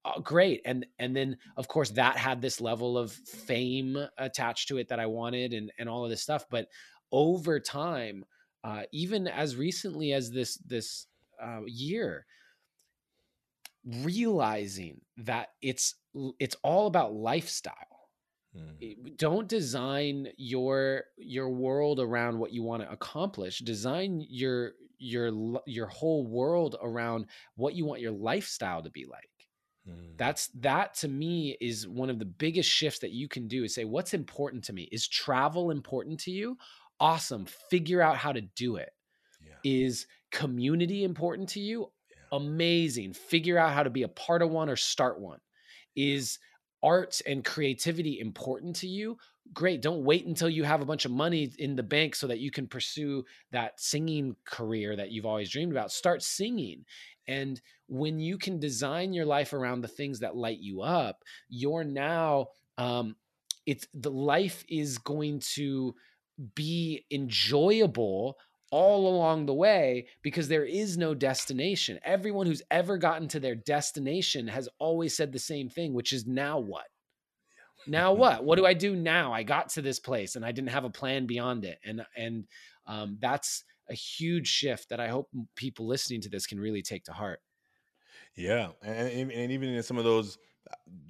[0.05, 0.61] oh, great.
[0.65, 5.01] And, and then of course that had this level of fame attached to it that
[5.01, 6.47] I wanted and, and all of this stuff.
[6.49, 6.69] But
[7.11, 8.25] over time,
[8.63, 11.07] uh, even as recently as this, this,
[11.45, 12.27] uh, year
[13.85, 15.95] realizing that it's
[16.39, 17.75] it's all about lifestyle.
[18.57, 19.17] Mm.
[19.17, 23.59] don't design your your world around what you want to accomplish.
[23.59, 27.27] Design your your your whole world around
[27.57, 29.29] what you want your lifestyle to be like.
[29.87, 30.17] Mm.
[30.17, 33.75] that's that to me is one of the biggest shifts that you can do is
[33.75, 34.89] say what's important to me?
[34.93, 36.57] Is travel important to you?
[37.01, 37.45] Awesome.
[37.71, 38.91] Figure out how to do it.
[39.65, 41.91] Is community important to you?
[42.11, 42.39] Yeah.
[42.39, 43.15] Amazing.
[43.15, 45.39] Figure out how to be a part of one or start one.
[45.97, 46.39] Is
[46.83, 49.17] art and creativity important to you?
[49.53, 49.81] Great.
[49.81, 52.51] Don't wait until you have a bunch of money in the bank so that you
[52.51, 55.93] can pursue that singing career that you've always dreamed about.
[55.93, 56.85] Start singing.
[57.29, 61.85] And when you can design your life around the things that light you up, you're
[61.85, 63.15] now um,
[63.67, 65.95] it's the life is going to
[66.55, 68.37] be enjoyable
[68.75, 71.97] all along the way because there is no destination.
[72.05, 76.27] Everyone who's ever gotten to their destination has always said the same thing, which is
[76.27, 76.87] now what?
[77.87, 78.45] Now what?
[78.45, 79.33] What do I do now?
[79.33, 81.79] I got to this place and I didn't have a plan beyond it.
[81.85, 82.49] And and
[82.89, 87.05] um, that's a huge shift that I hope people listening to this can really take
[87.05, 87.39] to heart.
[88.35, 90.37] Yeah, and, and even in some of those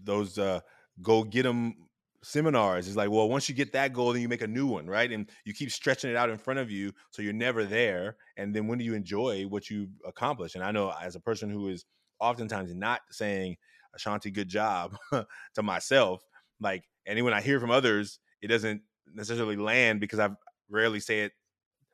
[0.05, 0.61] those uh,
[1.00, 1.77] go get them
[2.25, 4.87] seminars is like, well, once you get that goal, then you make a new one,
[4.87, 5.11] right?
[5.11, 8.17] And you keep stretching it out in front of you, so you're never there.
[8.37, 10.55] And then when do you enjoy what you accomplish?
[10.55, 11.85] And I know as a person who is
[12.21, 13.57] oftentimes not saying
[13.95, 16.25] Ashanti, good job to myself,
[16.61, 18.83] like, and when I hear from others, it doesn't
[19.13, 20.37] necessarily land because I've
[20.69, 21.33] rarely say it.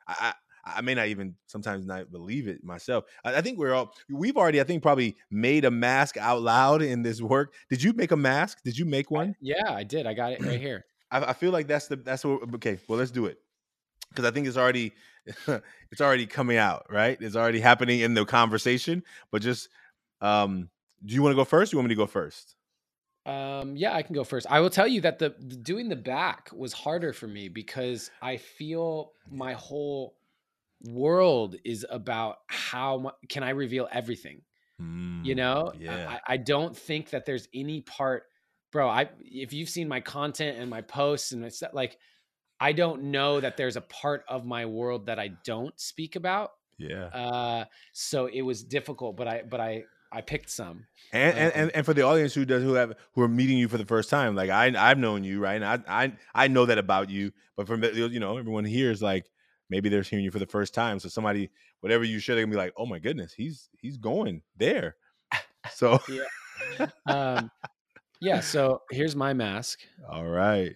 [0.06, 3.04] I, I may not even sometimes not believe it myself.
[3.24, 6.82] I, I, think we're all we've already, I think, probably made a mask out loud
[6.82, 7.54] in this work.
[7.68, 8.58] Did you make a mask?
[8.64, 9.30] Did you make one?
[9.30, 10.06] I, yeah, I did.
[10.06, 10.84] I got it right here.
[11.10, 12.42] I, I, feel like that's the that's what.
[12.54, 13.38] Okay, well, let's do it
[14.10, 14.92] because I think it's already
[15.90, 16.86] it's already coming out.
[16.90, 19.02] Right, it's already happening in the conversation.
[19.30, 19.68] But just,
[20.20, 20.68] um,
[21.04, 21.72] do you want to go first?
[21.72, 22.56] you want me to go first?
[23.26, 24.46] Um, yeah, I can go first.
[24.48, 28.10] I will tell you that the, the doing the back was harder for me because
[28.22, 30.16] I feel my whole
[30.82, 34.42] world is about how can I reveal everything.
[34.80, 36.18] Mm, you know, yeah.
[36.26, 38.24] I, I don't think that there's any part,
[38.72, 38.88] bro.
[38.88, 41.98] I if you've seen my content and my posts and it's like,
[42.58, 46.52] I don't know that there's a part of my world that I don't speak about.
[46.78, 47.06] Yeah.
[47.06, 50.86] Uh, so it was difficult, but I but I I picked some.
[51.12, 53.68] And, um, and and for the audience who does who have who are meeting you
[53.68, 55.60] for the first time, like I I've known you, right?
[55.60, 59.02] And I I I know that about you, but for you know everyone here is
[59.02, 59.30] like
[59.70, 60.98] maybe they're hearing you for the first time.
[60.98, 64.42] So somebody, whatever you share, they're gonna be like, "Oh my goodness, he's he's going
[64.56, 64.96] there."
[65.72, 65.98] So
[66.78, 67.50] yeah, um,
[68.20, 68.40] yeah.
[68.40, 69.80] So here's my mask.
[70.10, 70.74] All right.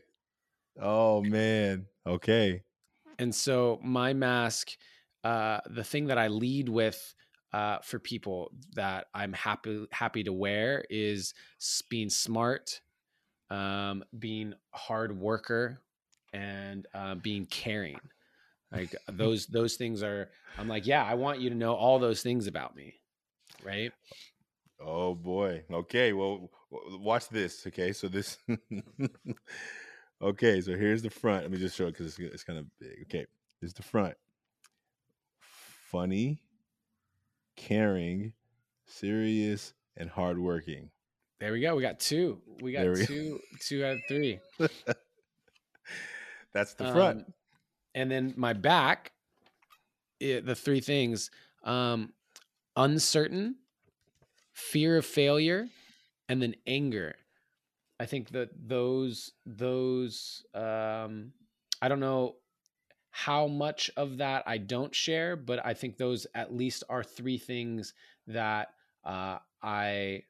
[0.81, 1.87] Oh man.
[2.07, 2.63] Okay.
[3.19, 4.71] And so my mask,
[5.23, 7.15] uh, the thing that I lead with
[7.53, 11.35] uh, for people that I'm happy happy to wear is
[11.89, 12.81] being smart,
[13.51, 15.81] um, being hard worker,
[16.33, 18.01] and uh, being caring.
[18.75, 21.99] Like uh, those those things are I'm like, yeah, I want you to know all
[21.99, 22.95] those things about me.
[23.63, 23.93] Right?
[24.81, 25.63] Oh boy.
[25.71, 26.13] Okay.
[26.13, 27.67] Well, watch this.
[27.67, 27.93] Okay.
[27.93, 28.39] So this
[30.23, 31.43] Okay, so here's the front.
[31.43, 33.03] Let me just show it cuz it's, it's kind of big.
[33.03, 33.27] Okay.
[33.61, 34.17] This is the front.
[35.41, 36.41] Funny,
[37.57, 38.33] caring,
[38.87, 40.91] serious, and hardworking.
[41.41, 41.77] There we go.
[41.77, 42.41] We got two.
[42.61, 44.41] We got we two, two out of three.
[46.53, 47.21] That's the front.
[47.21, 47.35] Um,
[47.95, 49.13] And then my back,
[50.21, 51.31] it, the three things:
[51.63, 52.13] um,
[52.77, 53.57] uncertain,
[54.53, 55.69] fear of failure,
[56.29, 57.17] and then anger.
[58.01, 61.33] I think that those those um,
[61.81, 62.37] I don't know
[63.11, 67.39] how much of that I don't share, but I think those at least are three
[67.39, 67.95] things
[68.27, 68.71] that
[69.05, 70.23] uh, I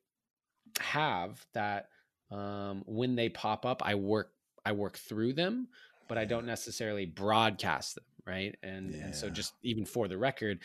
[0.78, 1.88] have that
[2.30, 4.32] um, when they pop up, I work
[4.66, 5.68] I work through them,
[6.08, 8.56] but I don't necessarily broadcast them, right?
[8.62, 9.04] And yeah.
[9.04, 10.60] and so just even for the record,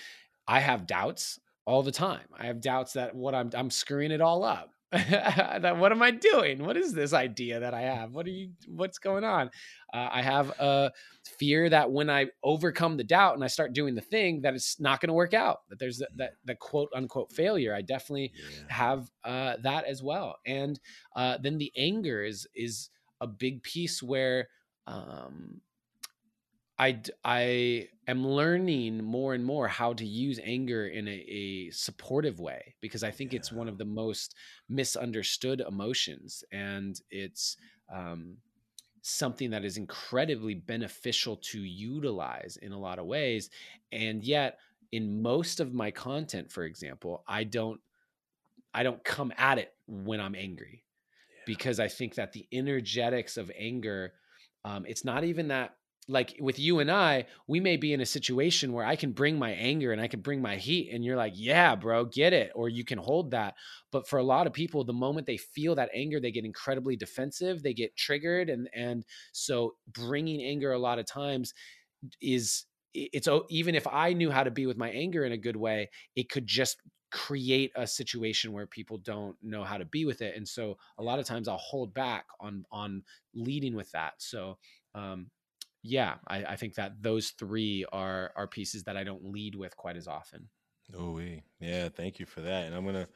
[0.47, 2.27] I have doubts all the time.
[2.37, 4.73] I have doubts that what I'm I'm screwing it all up.
[4.91, 6.65] that what am I doing?
[6.65, 8.15] What is this idea that I have?
[8.15, 8.49] What are you?
[8.67, 9.51] What's going on?
[9.93, 10.91] Uh, I have a
[11.37, 14.79] fear that when I overcome the doubt and I start doing the thing, that it's
[14.79, 15.59] not going to work out.
[15.69, 17.75] That there's that that, that quote unquote failure.
[17.75, 18.73] I definitely yeah.
[18.73, 20.37] have uh, that as well.
[20.47, 20.79] And
[21.15, 22.89] uh, then the anger is is
[23.21, 24.47] a big piece where
[24.89, 25.61] um,
[26.79, 32.39] I I am learning more and more how to use anger in a, a supportive
[32.39, 33.39] way because I think yeah.
[33.39, 34.35] it's one of the most
[34.69, 37.57] misunderstood emotions and it's
[37.93, 38.37] um,
[39.01, 43.49] something that is incredibly beneficial to utilize in a lot of ways
[43.91, 44.57] and yet
[44.91, 47.79] in most of my content for example I don't
[48.73, 50.85] I don't come at it when I'm angry
[51.29, 51.43] yeah.
[51.45, 54.13] because I think that the energetics of anger
[54.65, 55.75] um, it's not even that
[56.09, 59.37] like with you and I, we may be in a situation where I can bring
[59.37, 62.51] my anger and I can bring my heat, and you're like, yeah, bro, get it,
[62.55, 63.53] or you can hold that.
[63.91, 66.95] But for a lot of people, the moment they feel that anger, they get incredibly
[66.95, 71.53] defensive, they get triggered, and and so bringing anger a lot of times
[72.21, 75.55] is it's even if I knew how to be with my anger in a good
[75.55, 76.77] way, it could just
[77.11, 81.03] create a situation where people don't know how to be with it and so a
[81.03, 84.57] lot of times i'll hold back on on leading with that so
[84.93, 85.29] um
[85.81, 89.75] yeah, I, I think that those three are are pieces that I don't lead with
[89.77, 90.49] quite as often.
[90.97, 91.21] Oh,
[91.59, 91.89] yeah.
[91.89, 92.65] Thank you for that.
[92.65, 93.07] And I'm gonna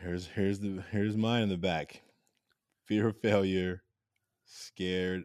[0.00, 2.02] here's here's the here's mine in the back.
[2.86, 3.82] Fear of failure,
[4.46, 5.24] scared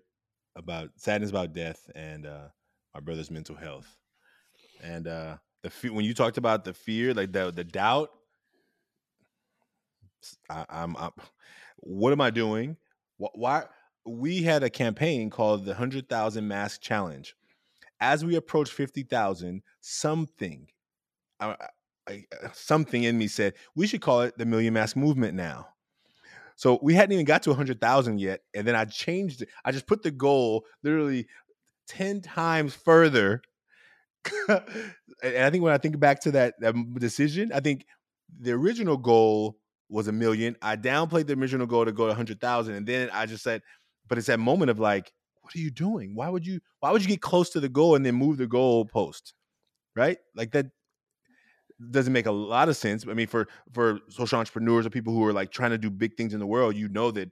[0.56, 2.48] about sadness about death, and uh,
[2.94, 3.98] my brother's mental health.
[4.84, 8.10] And uh, the fe- when you talked about the fear, like the the doubt,
[10.50, 11.12] I, I'm, I'm
[11.78, 12.78] what am I doing?
[13.18, 13.64] Why?
[14.06, 17.36] we had a campaign called the 100,000 Mask Challenge.
[18.02, 20.68] As we approached 50,000, something,
[21.40, 21.56] uh,
[22.54, 25.68] something in me said, we should call it the Million Mask Movement now.
[26.56, 28.42] So we hadn't even got to 100,000 yet.
[28.54, 29.50] And then I changed it.
[29.66, 31.28] I just put the goal literally
[31.88, 33.42] 10 times further.
[34.50, 37.86] and I think when I think back to that, that decision, I think
[38.40, 39.58] the original goal
[39.90, 40.56] was a million.
[40.62, 42.74] I downplayed the original goal to go to 100,000.
[42.74, 43.62] And then I just said,
[44.08, 46.16] but it's that moment of like, what are you doing?
[46.16, 48.48] Why would you why would you get close to the goal and then move the
[48.48, 49.34] goal post?
[49.96, 50.18] Right?
[50.36, 50.68] Like that
[51.92, 53.06] doesn't make a lot of sense.
[53.08, 56.16] I mean, for for social entrepreneurs or people who are like trying to do big
[56.16, 57.30] things in the world, you know that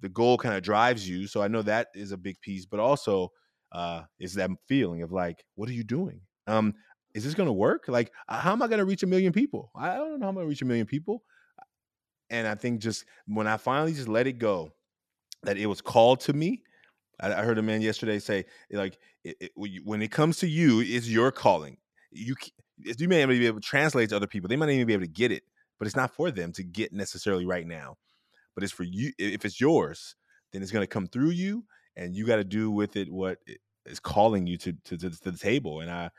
[0.00, 1.26] the goal kind of drives you.
[1.26, 3.32] So I know that is a big piece, but also
[3.72, 6.20] uh is that feeling of like, what are you doing?
[6.46, 6.74] Um,
[7.14, 7.84] is this gonna work?
[7.88, 9.70] Like, how am I gonna reach a million people?
[9.74, 11.22] I don't know how I'm gonna reach a million people.
[12.30, 14.72] And I think just when I finally just let it go
[15.42, 16.62] that it was called to me.
[17.20, 19.52] I, I heard a man yesterday say, like, it, it,
[19.84, 21.76] when it comes to you, it's your calling.
[22.10, 22.34] You
[22.76, 24.48] you may not be able to translate to other people.
[24.48, 25.42] They might not even be able to get it,
[25.78, 27.96] but it's not for them to get necessarily right now.
[28.54, 29.12] But it's for you.
[29.18, 30.16] If it's yours,
[30.52, 31.64] then it's going to come through you,
[32.00, 33.38] and you got to do with it what
[33.84, 35.80] is calling you to, to, to the table.
[35.80, 36.10] And I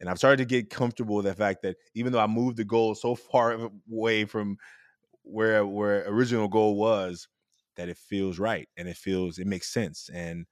[0.00, 2.64] and I've started to get comfortable with the fact that even though I moved the
[2.64, 4.58] goal so far away from
[5.22, 7.28] where where original goal was,
[7.76, 10.44] that it feels right and it feels it makes sense and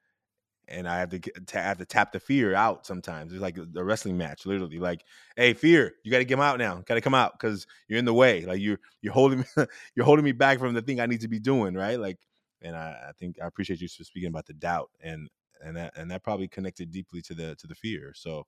[0.69, 1.21] and I have to,
[1.53, 3.31] have to tap the fear out sometimes.
[3.31, 4.79] It's like a wrestling match, literally.
[4.79, 5.05] Like,
[5.37, 6.81] hey, fear, you got to come out now.
[6.85, 8.45] Got to come out because you're in the way.
[8.45, 11.29] Like you're you're holding me, you're holding me back from the thing I need to
[11.29, 11.99] be doing, right?
[11.99, 12.17] Like,
[12.61, 15.29] and I, I think I appreciate you for speaking about the doubt and
[15.63, 18.13] and that and that probably connected deeply to the to the fear.
[18.15, 18.45] So,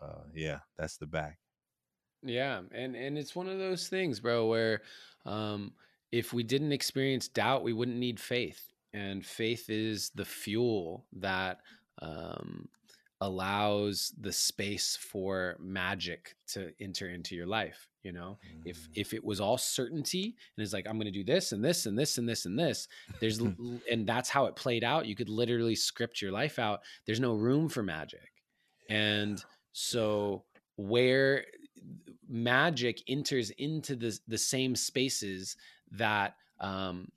[0.00, 1.38] uh, yeah, that's the back.
[2.22, 4.82] Yeah, and and it's one of those things, bro, where
[5.24, 5.72] um,
[6.12, 8.68] if we didn't experience doubt, we wouldn't need faith.
[8.94, 11.60] And faith is the fuel that
[12.02, 12.68] um,
[13.22, 17.88] allows the space for magic to enter into your life.
[18.02, 18.62] You know, mm.
[18.64, 21.64] if if it was all certainty and it's like I'm going to do this and
[21.64, 22.88] this and this and this and this,
[23.20, 23.38] there's
[23.90, 25.06] and that's how it played out.
[25.06, 26.80] You could literally script your life out.
[27.06, 28.32] There's no room for magic,
[28.88, 29.42] and
[29.72, 30.44] so
[30.76, 31.44] where
[32.28, 35.56] magic enters into the the same spaces
[35.92, 37.10] that um,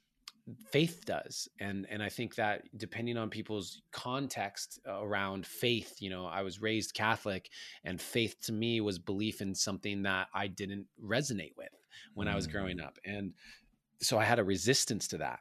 [0.72, 1.48] faith does.
[1.60, 6.62] And and i think that depending on people's context around faith you know i was
[6.62, 7.50] raised catholic
[7.84, 11.70] and faith to me was belief in something that i didn't resonate with
[12.14, 12.32] when mm.
[12.32, 12.86] i was growing mm.
[12.86, 13.00] up.
[13.06, 13.34] And
[14.02, 15.39] so i had a resistance to that.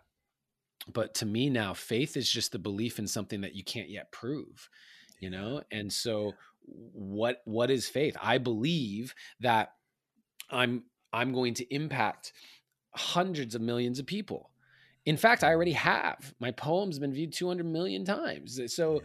[0.93, 4.13] But to me now faith is just the belief in something that you can't yet
[4.13, 4.69] prove
[5.21, 5.63] you know?
[5.71, 6.35] And so
[6.67, 8.17] what what is faith?
[8.21, 9.73] I believe that
[10.51, 12.33] i'm i'm going to impact
[12.95, 14.51] hundreds of millions of people
[15.07, 16.35] in fact i already have.
[16.41, 18.61] My poem's been viewed 200 million times.
[18.75, 19.03] So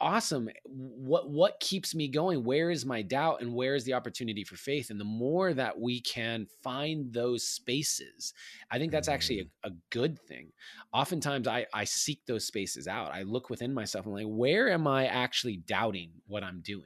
[0.00, 0.48] awesome.
[0.64, 2.44] What what keeps me going?
[2.44, 4.90] Where is my doubt and where is the opportunity for faith?
[4.90, 8.32] And the more that we can find those spaces
[8.70, 10.52] i think that's actually a, a good thing.
[10.92, 13.12] Oftentimes i i seek those spaces out.
[13.12, 16.84] I look within myself and I'm like where am i actually doubting what i'm doing?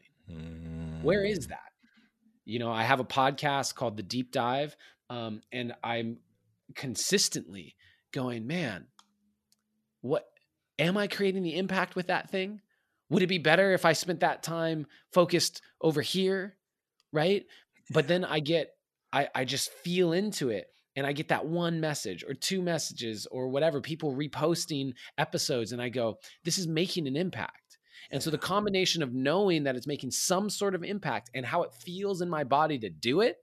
[1.02, 1.72] Where is mm, that?
[2.44, 4.76] You know i have a podcast called the deep dive
[5.08, 6.18] um, and i'm
[6.74, 7.74] consistently
[8.12, 8.86] going man
[10.00, 10.26] what
[10.78, 12.60] am i creating the impact with that thing?
[13.10, 16.56] Would it be better if i spent that time focused over here?
[17.12, 17.44] Right?
[17.90, 18.70] But then i get
[19.12, 23.26] i i just feel into it and i get that one message or two messages
[23.30, 27.56] or whatever people reposting episodes and i go this is making an impact.
[28.12, 31.62] And so the combination of knowing that it's making some sort of impact and how
[31.62, 33.36] it feels in my body to do it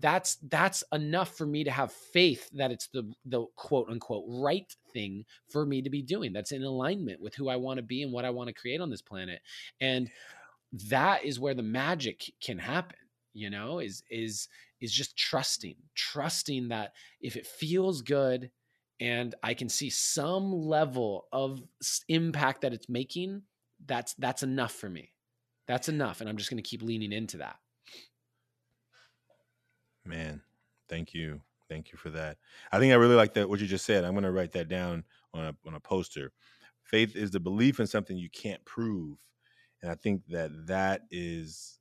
[0.00, 4.74] that's that's enough for me to have faith that it's the the quote unquote right
[4.92, 8.02] thing for me to be doing that's in alignment with who I want to be
[8.02, 9.40] and what I want to create on this planet.
[9.80, 10.10] And
[10.90, 12.98] that is where the magic can happen
[13.32, 14.48] you know is is
[14.80, 18.50] is just trusting trusting that if it feels good
[19.00, 21.62] and I can see some level of
[22.08, 23.42] impact that it's making
[23.86, 25.12] that's that's enough for me.
[25.66, 27.56] That's enough and I'm just going to keep leaning into that
[30.08, 30.40] Man,
[30.88, 31.42] thank you.
[31.68, 32.38] Thank you for that.
[32.72, 34.04] I think I really like that what you just said.
[34.04, 35.04] I'm going to write that down
[35.34, 36.32] on a on a poster.
[36.82, 39.18] Faith is the belief in something you can't prove.
[39.82, 41.78] And I think that that is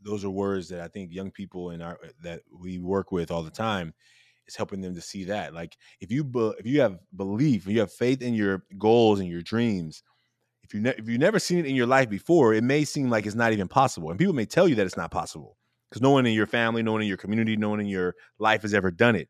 [0.00, 3.42] those are words that I think young people in our that we work with all
[3.42, 3.92] the time
[4.46, 5.52] is helping them to see that.
[5.52, 9.18] Like if you be, if you have belief, if you have faith in your goals
[9.18, 10.04] and your dreams,
[10.62, 13.10] if you ne- if you've never seen it in your life before, it may seem
[13.10, 14.10] like it's not even possible.
[14.10, 15.56] And people may tell you that it's not possible
[15.88, 18.14] because no one in your family, no one in your community, no one in your
[18.38, 19.28] life has ever done it.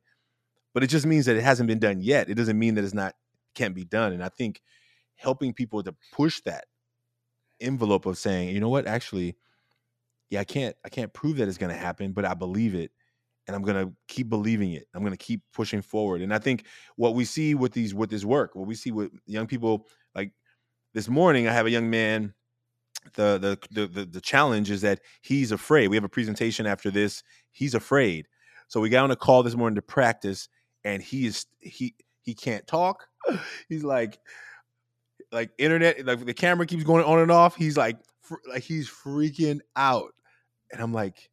[0.75, 2.29] But it just means that it hasn't been done yet.
[2.29, 3.15] It doesn't mean that it's not
[3.55, 4.13] can't be done.
[4.13, 4.61] And I think
[5.17, 6.65] helping people to push that
[7.61, 9.37] envelope of saying, you know what, actually,
[10.31, 12.91] yeah, I can't I can't prove that it's going to happen, but I believe it
[13.47, 14.87] and I'm going to keep believing it.
[14.95, 16.21] I'm going to keep pushing forward.
[16.21, 19.13] And I think what we see with these with this work, what we see with
[19.27, 20.33] young people like
[20.95, 22.35] this morning I have a young man
[23.15, 25.89] the, the the the challenge is that he's afraid.
[25.89, 27.23] We have a presentation after this.
[27.51, 28.27] He's afraid.
[28.69, 30.49] So we got on a call this morning to practice
[30.87, 33.09] and he is he he can't talk.
[33.69, 34.19] He's like
[35.33, 37.57] like internet like the camera keeps going on and off.
[37.57, 40.15] He's like fr- like he's freaking out.
[40.73, 41.31] And I'm like,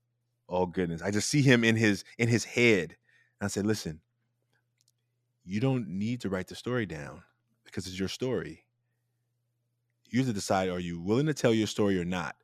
[0.50, 2.96] "Oh goodness." I just see him in his in his head.
[3.40, 4.02] And I said, "Listen,
[5.46, 7.22] you don't need to write the story down
[7.64, 8.63] because it's your story.
[10.14, 12.36] You have to decide are you willing to tell your story or not?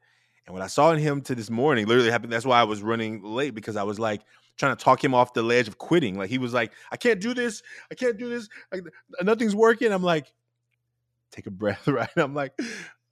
[0.47, 2.33] And what I saw in him to this morning, literally happened.
[2.33, 4.21] That's why I was running late because I was like
[4.57, 6.17] trying to talk him off the ledge of quitting.
[6.17, 7.61] Like he was like, I can't do this.
[7.91, 8.49] I can't do this.
[8.71, 8.81] Like,
[9.21, 9.91] nothing's working.
[9.91, 10.33] I'm like,
[11.31, 12.09] take a breath, right?
[12.17, 12.59] I'm like,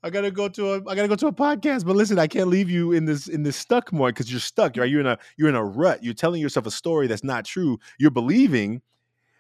[0.02, 1.86] I gotta go to a I gotta go to a podcast.
[1.86, 4.76] But listen, I can't leave you in this in this stuck more because you're stuck,
[4.76, 4.90] right?
[4.90, 6.04] You're in a you're in a rut.
[6.04, 7.78] You're telling yourself a story that's not true.
[8.00, 8.82] You're believing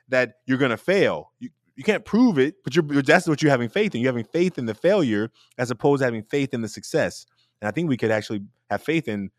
[0.09, 1.31] that you're gonna fail.
[1.39, 4.01] You you can't prove it, but you're, that's what you're having faith in.
[4.01, 7.25] You're having faith in the failure as opposed to having faith in the success.
[7.61, 9.31] And I think we could actually have faith in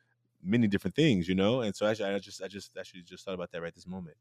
[0.43, 1.61] many different things, you know.
[1.63, 4.17] And so actually, I just I just actually just thought about that right this moment.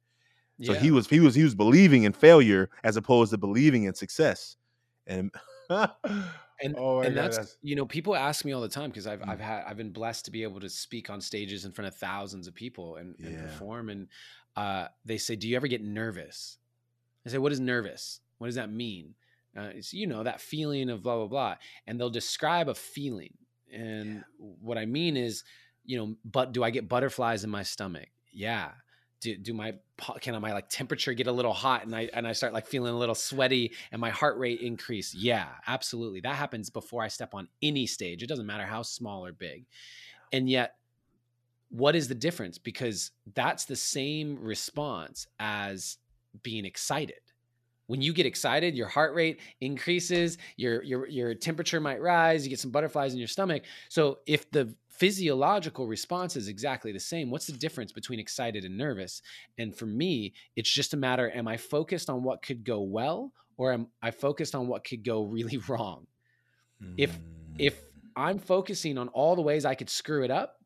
[0.61, 3.83] So yeah he was he was he was believing in failure as opposed to believing
[3.83, 4.57] in success.
[5.05, 5.31] And
[5.69, 9.07] and oh and god, that's that's you know people ask me all the time because
[9.07, 9.29] I've Mm.
[9.29, 11.95] I've had I've been blessed to be able to speak on stages in front of
[11.95, 13.41] thousands of people and, and Yeah.
[13.41, 14.07] perform and
[14.55, 16.57] uh, they say do you ever get nervous
[17.27, 19.15] I say what is nervous what does that mean
[19.57, 21.55] uh, it's you know that feeling of blah blah blah
[21.85, 23.33] and they'll describe a feeling
[23.73, 25.43] and what I mean is
[25.85, 28.71] you know but do I get butterflies in my stomach yeah
[29.19, 29.73] do, do my
[30.21, 32.93] can my like temperature get a little hot and I and I start like feeling
[32.93, 35.15] a little sweaty and my heart rate increase?
[35.15, 36.21] Yeah, absolutely.
[36.21, 38.21] That happens before I step on any stage.
[38.21, 39.65] It doesn't matter how small or big.
[40.31, 40.75] And yet
[41.69, 42.57] what is the difference?
[42.57, 45.97] Because that's the same response as
[46.43, 47.19] being excited.
[47.87, 52.49] When you get excited, your heart rate increases, your your your temperature might rise, you
[52.49, 53.63] get some butterflies in your stomach.
[53.87, 58.77] So if the physiological response is exactly the same, what's the difference between excited and
[58.77, 59.21] nervous?
[59.57, 63.31] And for me, it's just a matter am I focused on what could go well
[63.55, 66.07] or am I focused on what could go really wrong?
[66.97, 67.17] if-
[67.57, 67.83] if Mm.
[68.15, 70.61] I'm focusing on all the ways I could screw it up,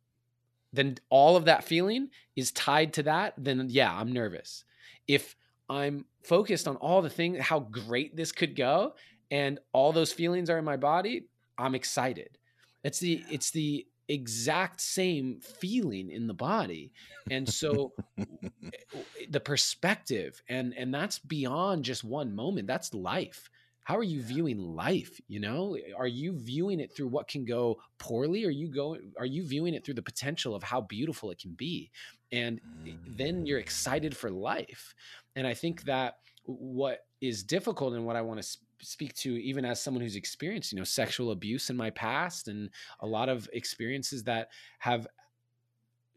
[0.74, 4.64] then all of that feeling is tied to that, then yeah, I'm nervous.
[5.08, 5.36] If
[5.72, 8.94] I'm focused on all the things, how great this could go,
[9.32, 12.38] and all those feelings are in my body, I'm excited.
[12.84, 16.92] It's the it's the exact same feeling in the body.
[17.30, 17.94] And so
[19.30, 23.50] the perspective and and that's beyond just one moment that's life.
[23.84, 25.78] How are you viewing life you know?
[25.98, 28.44] Are you viewing it through what can go poorly?
[28.46, 31.54] Are you going are you viewing it through the potential of how beautiful it can
[31.54, 31.92] be?
[32.34, 32.60] And
[33.06, 33.64] then you're mm.
[33.64, 34.96] excited for life
[35.36, 39.64] and i think that what is difficult and what i want to speak to even
[39.64, 42.70] as someone who's experienced you know sexual abuse in my past and
[43.02, 45.08] a lot of experiences that have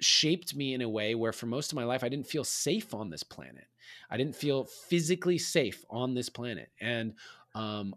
[0.00, 2.94] shaped me in a way where for most of my life I didn't feel safe
[2.94, 3.66] on this planet.
[4.10, 6.70] I didn't feel physically safe on this planet.
[6.80, 7.14] And
[7.54, 7.94] um,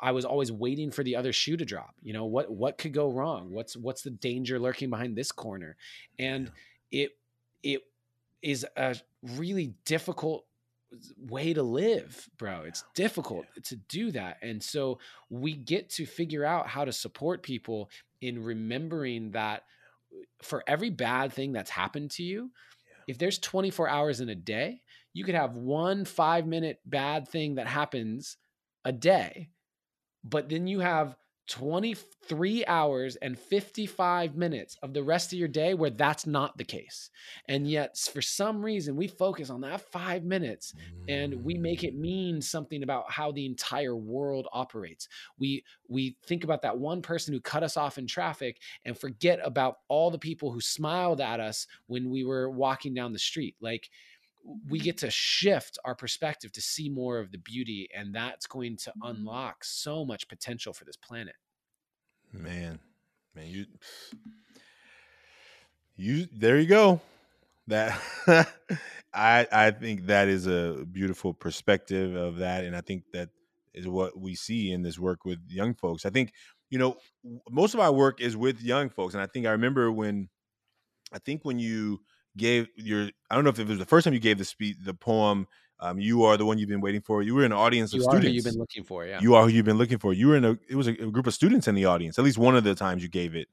[0.00, 1.94] I was always waiting for the other shoe to drop.
[2.02, 3.50] You know, what what could go wrong?
[3.50, 5.76] What's what's the danger lurking behind this corner?
[6.18, 6.50] And
[6.90, 7.02] yeah.
[7.04, 7.10] it
[7.62, 7.82] it
[8.42, 10.44] is a really difficult
[11.18, 12.62] way to live, bro.
[12.66, 13.62] It's difficult yeah.
[13.66, 14.38] to do that.
[14.42, 14.98] And so
[15.30, 19.64] we get to figure out how to support people in remembering that
[20.12, 22.50] uh, for every bad thing that's happened to you,
[22.86, 23.04] yeah.
[23.06, 24.80] if there's 24 hours in a day,
[25.12, 28.36] you could have one five minute bad thing that happens
[28.84, 29.50] a day,
[30.24, 31.16] but then you have
[31.48, 36.64] 23 hours and 55 minutes of the rest of your day where that's not the
[36.64, 37.10] case.
[37.48, 40.74] And yet, for some reason, we focus on that five minutes
[41.08, 42.00] and we make it mm.
[42.00, 45.08] mean something about how the entire world operates.
[45.38, 49.40] We, we think about that one person who cut us off in traffic and forget
[49.42, 53.56] about all the people who smiled at us when we were walking down the street.
[53.60, 53.88] Like,
[54.68, 58.76] we get to shift our perspective to see more of the beauty and that's going
[58.76, 59.10] to mm-hmm.
[59.10, 61.34] unlock so much potential for this planet.
[62.32, 62.78] Man
[63.34, 63.66] man you
[65.96, 67.00] you there you go.
[67.66, 68.00] That
[69.14, 73.30] i i think that is a beautiful perspective of that and i think that
[73.74, 76.04] is what we see in this work with young folks.
[76.04, 76.32] I think
[76.70, 76.96] you know
[77.50, 80.28] most of our work is with young folks and i think i remember when
[81.12, 82.00] i think when you
[82.38, 84.76] gave your I don't know if it was the first time you gave the speech
[84.82, 85.46] the poem
[85.80, 87.22] um, you are the one you've been waiting for.
[87.22, 88.30] You were in an audience of you students.
[88.30, 89.20] you've been looking for, yeah.
[89.20, 90.12] You are who you've been looking for.
[90.12, 92.18] You were in a it was a, a, group of students in the audience.
[92.18, 93.48] At least one of the times you gave it.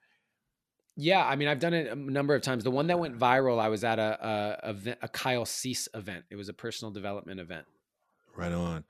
[0.97, 2.63] Yeah, I mean, I've done it a number of times.
[2.63, 6.25] The one that went viral, I was at a a, a, a Kyle Cease event.
[6.31, 7.67] It was a personal development event.
[8.35, 8.85] Right on.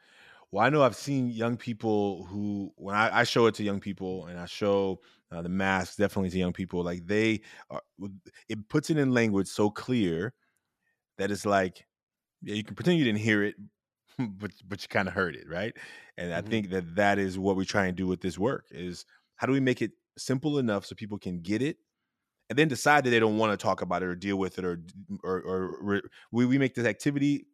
[0.52, 3.82] Well, I know I've seen young people who, when I, I show it to young
[3.82, 5.02] people and I show
[5.32, 7.82] uh, the mask definitely to young people, like they are,
[8.48, 10.34] it puts it in language so clear
[11.18, 11.86] that it's like,
[12.42, 13.56] yeah, you can pretend you didn't hear it,
[14.20, 15.74] but but you kind of heard it, right?
[16.18, 16.46] And mm-hmm.
[16.46, 19.06] I think that that is what we try and do with this work is
[19.36, 21.78] how do we make it simple enough so people can get it
[22.50, 24.66] and then decide that they don't want to talk about it or deal with it
[24.66, 24.82] or
[25.24, 26.02] or, or
[26.32, 27.48] we, we make this activity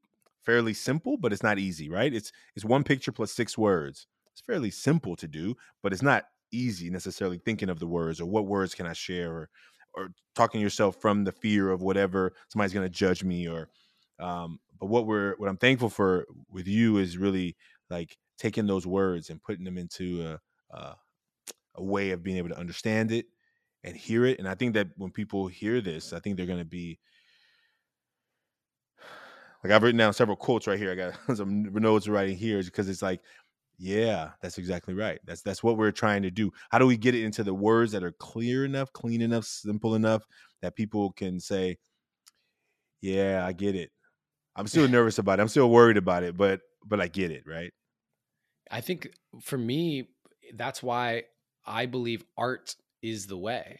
[0.45, 2.13] fairly simple, but it's not easy, right?
[2.13, 4.07] It's it's one picture plus six words.
[4.31, 8.25] It's fairly simple to do, but it's not easy necessarily thinking of the words or
[8.25, 9.49] what words can I share or
[9.93, 13.69] or talking yourself from the fear of whatever somebody's going to judge me or
[14.19, 17.55] um but what we're what I'm thankful for with you is really
[17.89, 20.23] like taking those words and putting them into
[20.71, 20.95] a, a
[21.75, 23.25] a way of being able to understand it
[23.83, 26.59] and hear it and I think that when people hear this, I think they're going
[26.59, 26.99] to be
[29.63, 30.91] like I've written down several quotes right here.
[30.91, 33.21] I got some notes writing here because it's like,
[33.81, 35.19] yeah, that's exactly right.
[35.25, 36.51] That's that's what we're trying to do.
[36.69, 39.95] How do we get it into the words that are clear enough, clean enough, simple
[39.95, 40.23] enough
[40.61, 41.79] that people can say,
[43.01, 43.91] "Yeah, I get it."
[44.55, 45.41] I'm still nervous about it.
[45.41, 47.73] I'm still worried about it, but but I get it, right?
[48.69, 49.09] I think
[49.41, 50.09] for me,
[50.53, 51.23] that's why
[51.65, 53.79] I believe art is the way.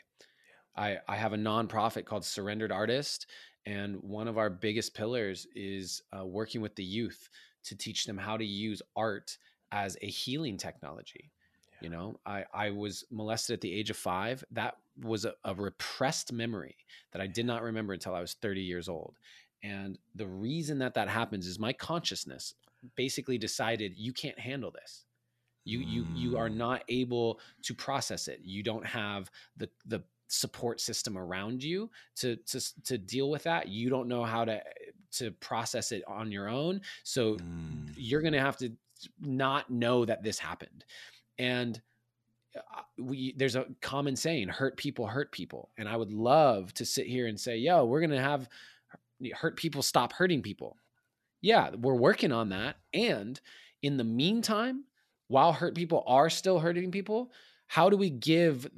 [0.76, 3.28] I, I have a nonprofit called Surrendered Artist,
[3.68, 7.30] and one of our biggest pillars is uh, working with the youth
[7.66, 9.38] to teach them how to use art
[9.72, 11.32] as a healing technology.
[11.72, 11.78] Yeah.
[11.82, 14.44] You know, I, I was molested at the age of five.
[14.52, 16.76] That was a, a repressed memory
[17.12, 19.16] that I did not remember until I was 30 years old.
[19.64, 22.56] And the reason that that happens is my consciousness
[22.96, 25.06] basically decided you can't handle this
[25.64, 26.56] you you you are mm.
[26.56, 32.36] not able to process it you don't have the the support system around you to
[32.48, 34.62] to to deal with that you don't know how to
[35.12, 37.92] to process it on your own so mm.
[37.96, 38.72] you're going to have to
[39.20, 40.86] not know that this happened
[41.38, 41.82] and
[42.56, 46.86] uh, we there's a common saying hurt people hurt people and i would love to
[46.86, 48.48] sit here and say yo we're going to have
[49.36, 50.78] hurt people stop hurting people
[51.42, 53.40] yeah we're working on that and
[53.82, 54.84] in the meantime
[55.28, 57.32] while hurt people are still hurting people
[57.68, 58.70] how do we give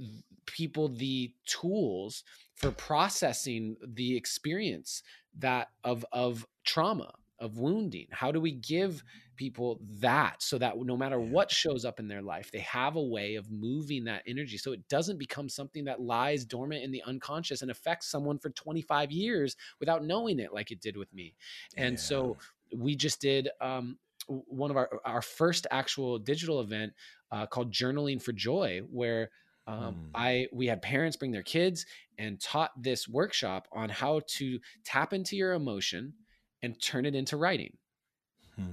[0.45, 2.23] people the tools
[2.55, 5.03] for processing the experience
[5.39, 8.07] that of of trauma of wounding.
[8.11, 9.03] How do we give
[9.35, 13.01] people that so that no matter what shows up in their life they have a
[13.03, 17.01] way of moving that energy so it doesn't become something that lies dormant in the
[17.03, 21.33] unconscious and affects someone for 25 years without knowing it like it did with me.
[21.75, 21.99] And Yeah.
[21.99, 22.37] so
[22.75, 26.93] we just did um, one of our our first actual digital event
[27.31, 29.29] uh, called journaling for joy where
[29.67, 30.09] um, Hmm.
[30.15, 31.85] i we had parents bring their kids
[32.17, 36.13] and taught this workshop on how to tap into your emotion
[36.61, 37.77] and turn it into writing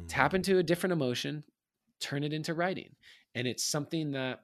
[0.08, 0.36] tap Hmm.
[0.36, 1.44] into a different emotion
[2.00, 2.94] turn it into writing
[3.34, 4.40] and it's something that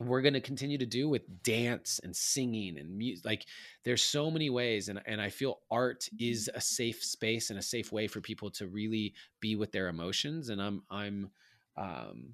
[0.00, 3.46] we're going to continue to do with dance and singing and music like
[3.84, 7.62] there's so many ways and, and i feel art is a safe space and a
[7.62, 11.30] safe way for people to really be with their emotions and i'm i'm
[11.76, 12.32] um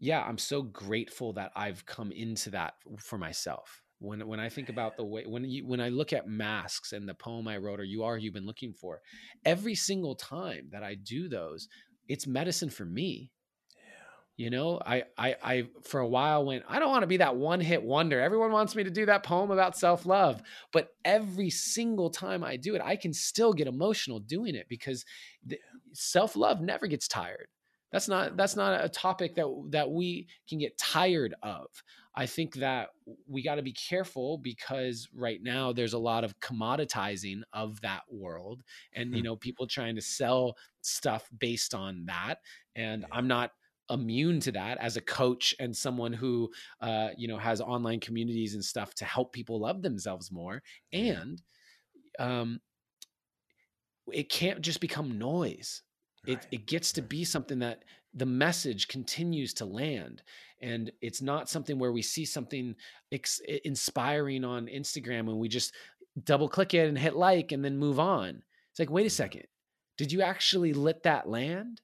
[0.00, 3.82] yeah i'm so grateful that i've come into that for myself.
[3.98, 7.08] When when i think about the way when you when i look at masks and
[7.08, 9.00] the poem i wrote or you are you've been looking for
[9.44, 11.68] every single time that i do those
[12.08, 13.30] it's medicine for me.
[14.36, 17.36] You know I, I i for a while went i don't want to be that
[17.36, 18.18] one hit wonder.
[18.18, 20.40] Everyone wants me to do that poem about self-love.
[20.72, 25.04] But every single time i do it i can still get emotional doing it because
[25.44, 25.58] the,
[25.92, 27.48] self-love never gets tired
[27.90, 31.66] that's not that's not a topic that that we can get tired of
[32.14, 32.90] i think that
[33.26, 38.02] we got to be careful because right now there's a lot of commoditizing of that
[38.10, 38.62] world
[38.92, 39.24] and you Hmm.
[39.24, 42.38] know people trying to sell stuff based on that
[42.74, 43.12] and Yeah.
[43.12, 43.52] i'm not
[43.90, 46.48] immune to that as a coach and someone who
[46.80, 50.62] uh, you know has online communities and stuff to help people love themselves more
[50.92, 51.42] and
[52.18, 52.60] um,
[54.12, 55.82] it can't just become noise
[56.26, 56.46] Right.
[56.50, 60.22] it gets to be something that the message continues to land
[60.60, 62.74] and it's not something where we see something
[63.12, 65.72] ex- inspiring on instagram and we just
[66.24, 69.12] double click it and hit like and then move on it's like wait a Mhm.
[69.12, 69.46] second
[69.96, 71.80] did you actually let that land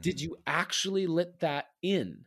[0.00, 0.20] did Mm.
[0.22, 2.24] you actually let that in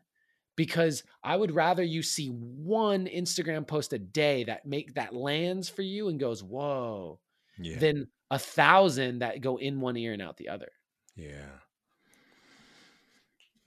[0.58, 5.70] because i would rather you see one instagram post a day that make that lands
[5.70, 7.20] for you and goes whoa
[7.60, 7.78] Yeah.
[7.78, 10.72] than a thousand that go in one ear and out the other
[11.16, 11.60] Yeah.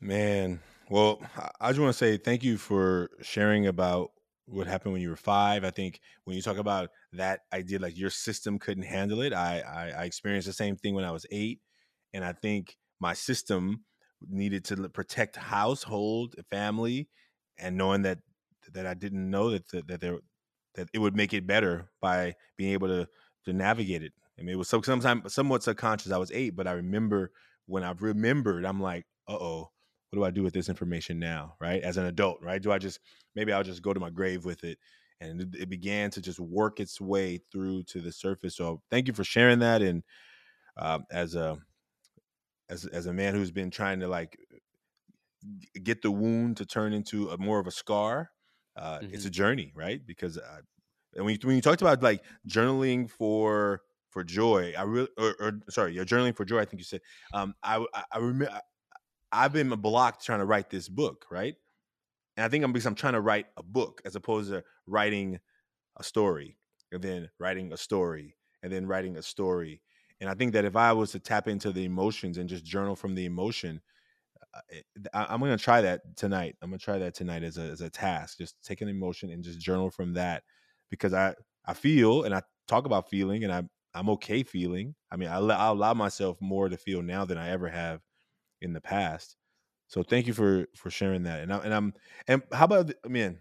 [0.00, 1.22] Man, well,
[1.60, 4.10] I- just want to say thank you for sharing about
[4.46, 5.64] what happened when you were five.
[5.64, 9.60] I think when you talk about that idea, like your system couldn't handle it, I,
[9.60, 11.60] I, I experienced the same thing when I was eight.
[12.12, 13.84] And I think my system
[14.28, 17.08] needed to protect household, family,
[17.58, 18.18] and knowing that
[18.72, 20.18] that I didn't know that that, that there
[20.74, 23.08] that it would make it better by being able to
[23.46, 24.12] to navigate it.
[24.38, 26.12] I mean, it was sometimes somewhat subconscious.
[26.12, 27.30] I was eight, but I remember
[27.66, 29.70] when I've remembered, I'm like, uh oh,
[30.10, 31.54] what do I do with this information now?
[31.60, 32.62] Right, as an adult, right?
[32.62, 33.00] Do I just
[33.34, 34.78] maybe I'll just go to my grave with it?
[35.20, 38.56] And it, it began to just work its way through to the surface.
[38.56, 39.80] So thank you for sharing that.
[39.80, 40.02] And
[40.76, 41.58] um, as a
[42.68, 44.36] as as a man who's been trying to like
[45.82, 48.30] get the wound to turn into a more of a scar,
[48.76, 50.04] uh, it's a journey, right?
[50.04, 50.60] Because uh,
[51.14, 53.82] and when you, when you talked about like journaling for
[54.14, 56.60] for joy, I really or, or sorry, you're journaling for joy.
[56.60, 57.00] I think you said.
[57.34, 58.60] Um, I I, I remember
[59.32, 61.56] I've been blocked trying to write this book, right?
[62.36, 65.40] And I think I'm because I'm trying to write a book as opposed to writing
[65.98, 66.56] a story
[66.92, 69.82] and then writing a story and then writing a story.
[70.20, 72.94] And I think that if I was to tap into the emotions and just journal
[72.94, 73.80] from the emotion,
[74.54, 74.60] uh,
[75.12, 76.54] I, I'm gonna try that tonight.
[76.62, 78.38] I'm gonna try that tonight as a as a task.
[78.38, 80.44] Just take an emotion and just journal from that,
[80.90, 81.34] because I
[81.66, 83.62] I feel and I talk about feeling and I
[83.94, 84.94] I'm okay feeling.
[85.10, 88.00] I mean I I allow myself more to feel now than I ever have
[88.60, 89.36] in the past.
[89.88, 91.40] So thank you for for sharing that.
[91.40, 91.94] And I, and I'm
[92.26, 93.38] and how about I mean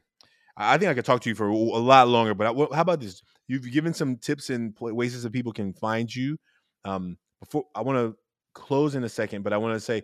[0.56, 3.00] I think I could talk to you for a lot longer, but I, how about
[3.00, 3.22] this?
[3.48, 6.38] You've given some tips and ways that people can find you.
[6.86, 8.16] Um, before I want to
[8.54, 10.04] close in a second, but I want to say,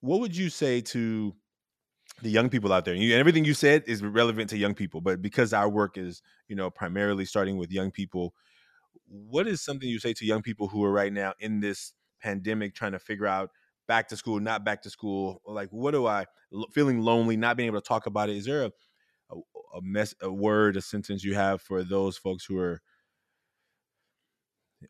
[0.00, 1.34] what would you say to
[2.22, 2.94] the young people out there?
[2.94, 6.22] You, and everything you said is relevant to young people, but because our work is,
[6.48, 8.34] you know, primarily starting with young people,
[9.08, 12.74] what is something you say to young people who are right now in this pandemic
[12.74, 13.50] trying to figure out
[13.86, 15.42] back to school, not back to school?
[15.46, 16.26] Like, what do I
[16.72, 18.36] feeling lonely, not being able to talk about it?
[18.36, 18.72] Is there a
[19.30, 19.36] a,
[19.76, 22.80] a mess, a word, a sentence you have for those folks who are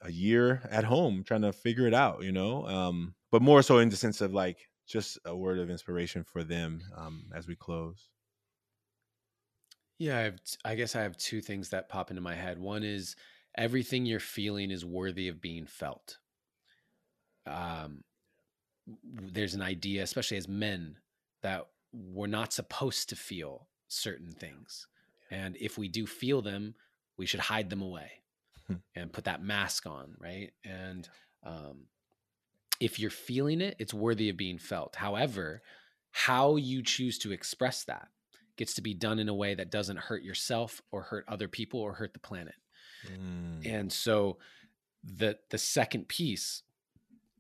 [0.02, 2.22] a year at home trying to figure it out?
[2.22, 5.70] You know, um, but more so in the sense of like just a word of
[5.70, 8.08] inspiration for them um, as we close.
[9.98, 12.58] Yeah, I, have, I guess I have two things that pop into my head.
[12.58, 13.16] One is
[13.58, 16.18] everything you're feeling is worthy of being felt.
[17.46, 18.04] Um,
[19.04, 20.96] there's an idea, especially as men,
[21.42, 24.86] that we're not supposed to feel certain things.
[25.30, 26.74] And if we do feel them,
[27.18, 28.10] we should hide them away
[28.94, 30.52] and put that mask on, right?
[30.64, 31.08] And
[31.44, 31.86] um,
[32.80, 34.96] if you're feeling it, it's worthy of being felt.
[34.96, 35.62] However,
[36.12, 38.08] how you choose to express that
[38.56, 41.80] gets to be done in a way that doesn't hurt yourself or hurt other people
[41.80, 42.54] or hurt the planet.
[43.10, 43.66] Mm.
[43.66, 44.38] And so
[45.04, 46.62] the the second piece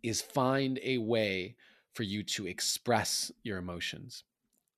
[0.02, 1.56] is find a way
[1.94, 4.24] for you to express your emotions.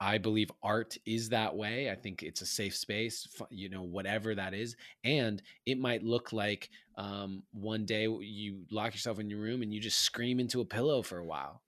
[0.03, 1.91] I believe art is that way.
[1.91, 4.74] I think it's a safe space, you know, whatever that is.
[5.05, 9.74] And it might look like um, one day you lock yourself in your room and
[9.74, 11.61] you just scream into a pillow for a while.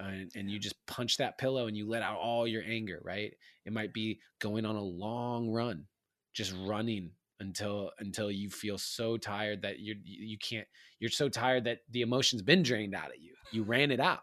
[0.00, 3.34] And, and you just punch that pillow and you let out all your anger, right?
[3.64, 5.86] It might be going on a long run,
[6.32, 7.10] just running
[7.40, 10.66] until until you feel so tired that you you can't
[10.98, 13.34] you're so tired that the emotion's been drained out of you.
[13.52, 14.22] You ran it out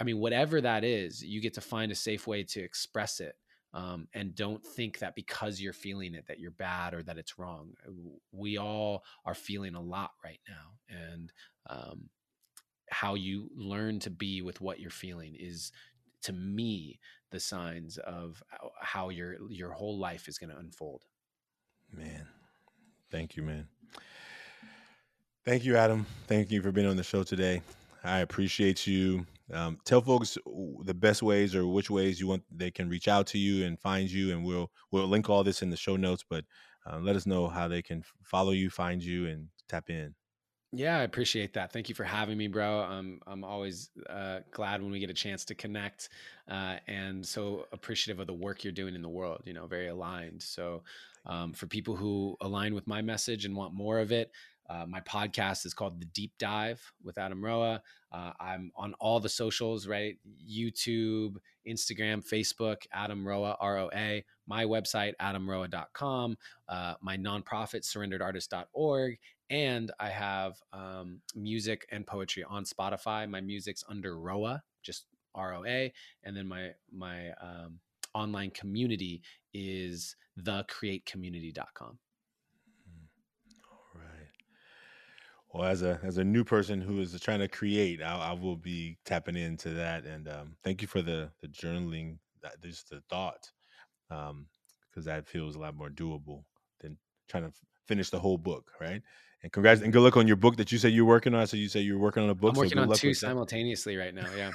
[0.00, 3.34] I mean, whatever that is, you get to find a safe way to express it.
[3.72, 7.38] Um, and don't think that because you're feeling it that you're bad or that it's
[7.38, 7.74] wrong.
[7.86, 7.92] Uh,
[8.32, 11.32] we all are feeling a lot right now, and
[11.68, 12.08] um,
[12.90, 15.70] how you learn to be with what you're feeling is,
[16.22, 16.98] to me,
[17.30, 18.42] the signs of
[18.80, 21.04] how your your whole life is going to unfold.
[21.92, 22.26] Man,
[23.10, 23.66] thank you, man.
[25.44, 26.06] Thank you, Adam.
[26.26, 27.62] Thank you for being on the show today.
[28.04, 29.26] I appreciate you.
[29.52, 30.38] Um, tell folks
[30.84, 33.78] the best ways or which ways you want they can reach out to you and
[33.78, 36.24] find you, and we'll we'll link all this in the show notes.
[36.28, 36.44] But
[36.86, 40.14] uh, let us know how they can follow you, find you, and tap in.
[40.72, 41.72] Yeah, I appreciate that.
[41.72, 42.80] Thank you for having me, bro.
[42.82, 46.10] I'm I'm always uh, glad when we get a chance to connect,
[46.48, 49.42] uh, and so appreciative of the work you're doing in the world.
[49.44, 50.42] You know, very aligned.
[50.42, 50.84] So,
[51.26, 54.30] um, for people who align with my message and want more of it,
[54.68, 57.82] uh, my podcast is called The Deep Dive with Adam Roa.
[58.12, 60.18] Uh, I'm on all the socials, right?
[60.48, 64.24] YouTube, Instagram, Facebook, Adam Roa, R O A.
[64.46, 66.36] My website, adamroa.com.
[66.68, 69.18] Uh, my nonprofit, surrenderedartist.org.
[69.50, 73.28] And I have um, music and poetry on Spotify.
[73.28, 75.92] My music's under Roa, just R O A.
[76.22, 77.80] And then my, my um,
[78.14, 79.22] online community
[79.52, 81.98] is thecreatecommunity.com.
[83.70, 84.28] All right.
[85.52, 88.56] Well as a as a new person who is trying to create i, I will
[88.56, 93.02] be tapping into that and um, thank you for the the journaling that just the
[93.10, 93.50] thought
[94.08, 94.46] because um,
[94.96, 96.44] that feels a lot more doable
[96.80, 96.96] than
[97.28, 97.52] trying to
[97.86, 99.02] finish the whole book right
[99.42, 101.56] and congrats and good luck on your book that you said you're working on so
[101.56, 104.26] you say you're working on a book i'm working so on two simultaneously right now
[104.36, 104.50] yeah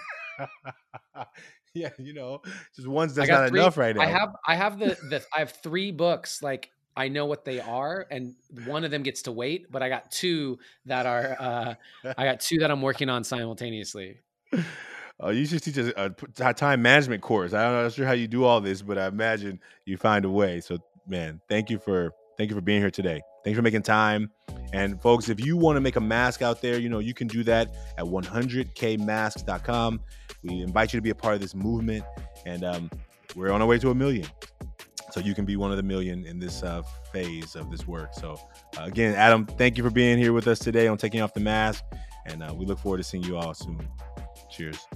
[1.73, 2.41] yeah you know
[2.75, 5.39] just one's that's not three, enough right now i have i have the the i
[5.39, 9.31] have three books like I know what they are, and one of them gets to
[9.31, 9.69] wait.
[9.69, 11.73] But I got two that are uh,
[12.17, 14.19] I got two that I'm working on simultaneously.
[15.19, 17.53] Oh, you should teach a, a time management course.
[17.53, 20.59] I'm not sure how you do all this, but I imagine you find a way.
[20.59, 20.77] So,
[21.07, 23.21] man, thank you for thank you for being here today.
[23.46, 24.32] Thank you for making time.
[24.74, 27.28] And folks, if you want to make a mask out there, you know you can
[27.28, 30.00] do that at 100kmasks.com.
[30.41, 32.04] We invite you to be a part of this movement,
[32.48, 32.89] and um,
[33.36, 34.26] we're on our way to a million
[35.12, 36.82] so you can be one of the million in this uh,
[37.14, 38.16] phase of this work.
[38.16, 38.39] So,
[38.80, 41.39] uh, again, Adam, thank you for being here with us today on Taking Off the
[41.39, 41.84] Mask,
[42.26, 43.88] and uh, we look forward to seeing you all soon.
[44.50, 44.88] Cheers.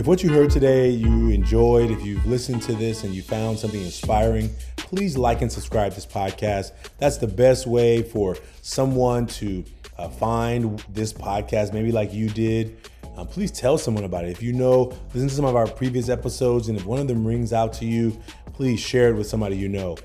[0.00, 3.58] If what you heard today you enjoyed, if you've listened to this and you found
[3.58, 4.48] something inspiring,
[4.78, 6.72] please like and subscribe to this podcast.
[6.96, 9.62] That's the best way for someone to
[9.98, 12.88] uh, find this podcast, maybe like you did.
[13.14, 14.30] Um, please tell someone about it.
[14.30, 17.26] If you know, listen to some of our previous episodes, and if one of them
[17.26, 18.18] rings out to you,
[18.54, 19.98] please share it with somebody you know.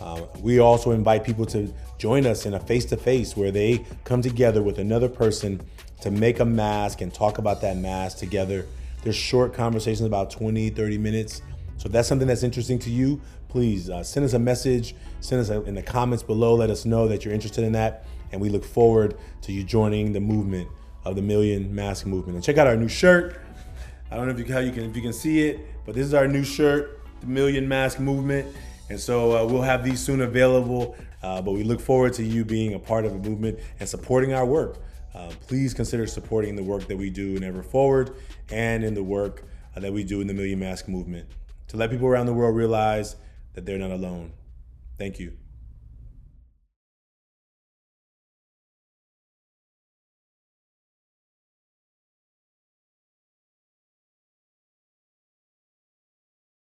[0.00, 3.84] Uh, we also invite people to join us in a face to face where they
[4.04, 5.60] come together with another person
[6.00, 8.64] to make a mask and talk about that mask together.
[9.04, 11.42] There's short conversations about 20, 30 minutes.
[11.76, 15.42] So if that's something that's interesting to you, please uh, send us a message, send
[15.42, 18.06] us a, in the comments below, let us know that you're interested in that.
[18.32, 20.68] And we look forward to you joining the movement
[21.04, 22.36] of the Million Mask Movement.
[22.36, 23.38] And check out our new shirt.
[24.10, 26.06] I don't know if you, how you can if you can see it, but this
[26.06, 28.56] is our new shirt, the Million Mask Movement.
[28.88, 30.96] And so uh, we'll have these soon available.
[31.22, 34.32] Uh, but we look forward to you being a part of a movement and supporting
[34.32, 34.78] our work.
[35.14, 38.16] Uh, please consider supporting the work that we do in Ever Forward
[38.50, 39.44] and in the work
[39.76, 41.28] uh, that we do in the Million Mask Movement
[41.68, 43.16] to let people around the world realize
[43.54, 44.32] that they're not alone.
[44.98, 45.36] Thank you.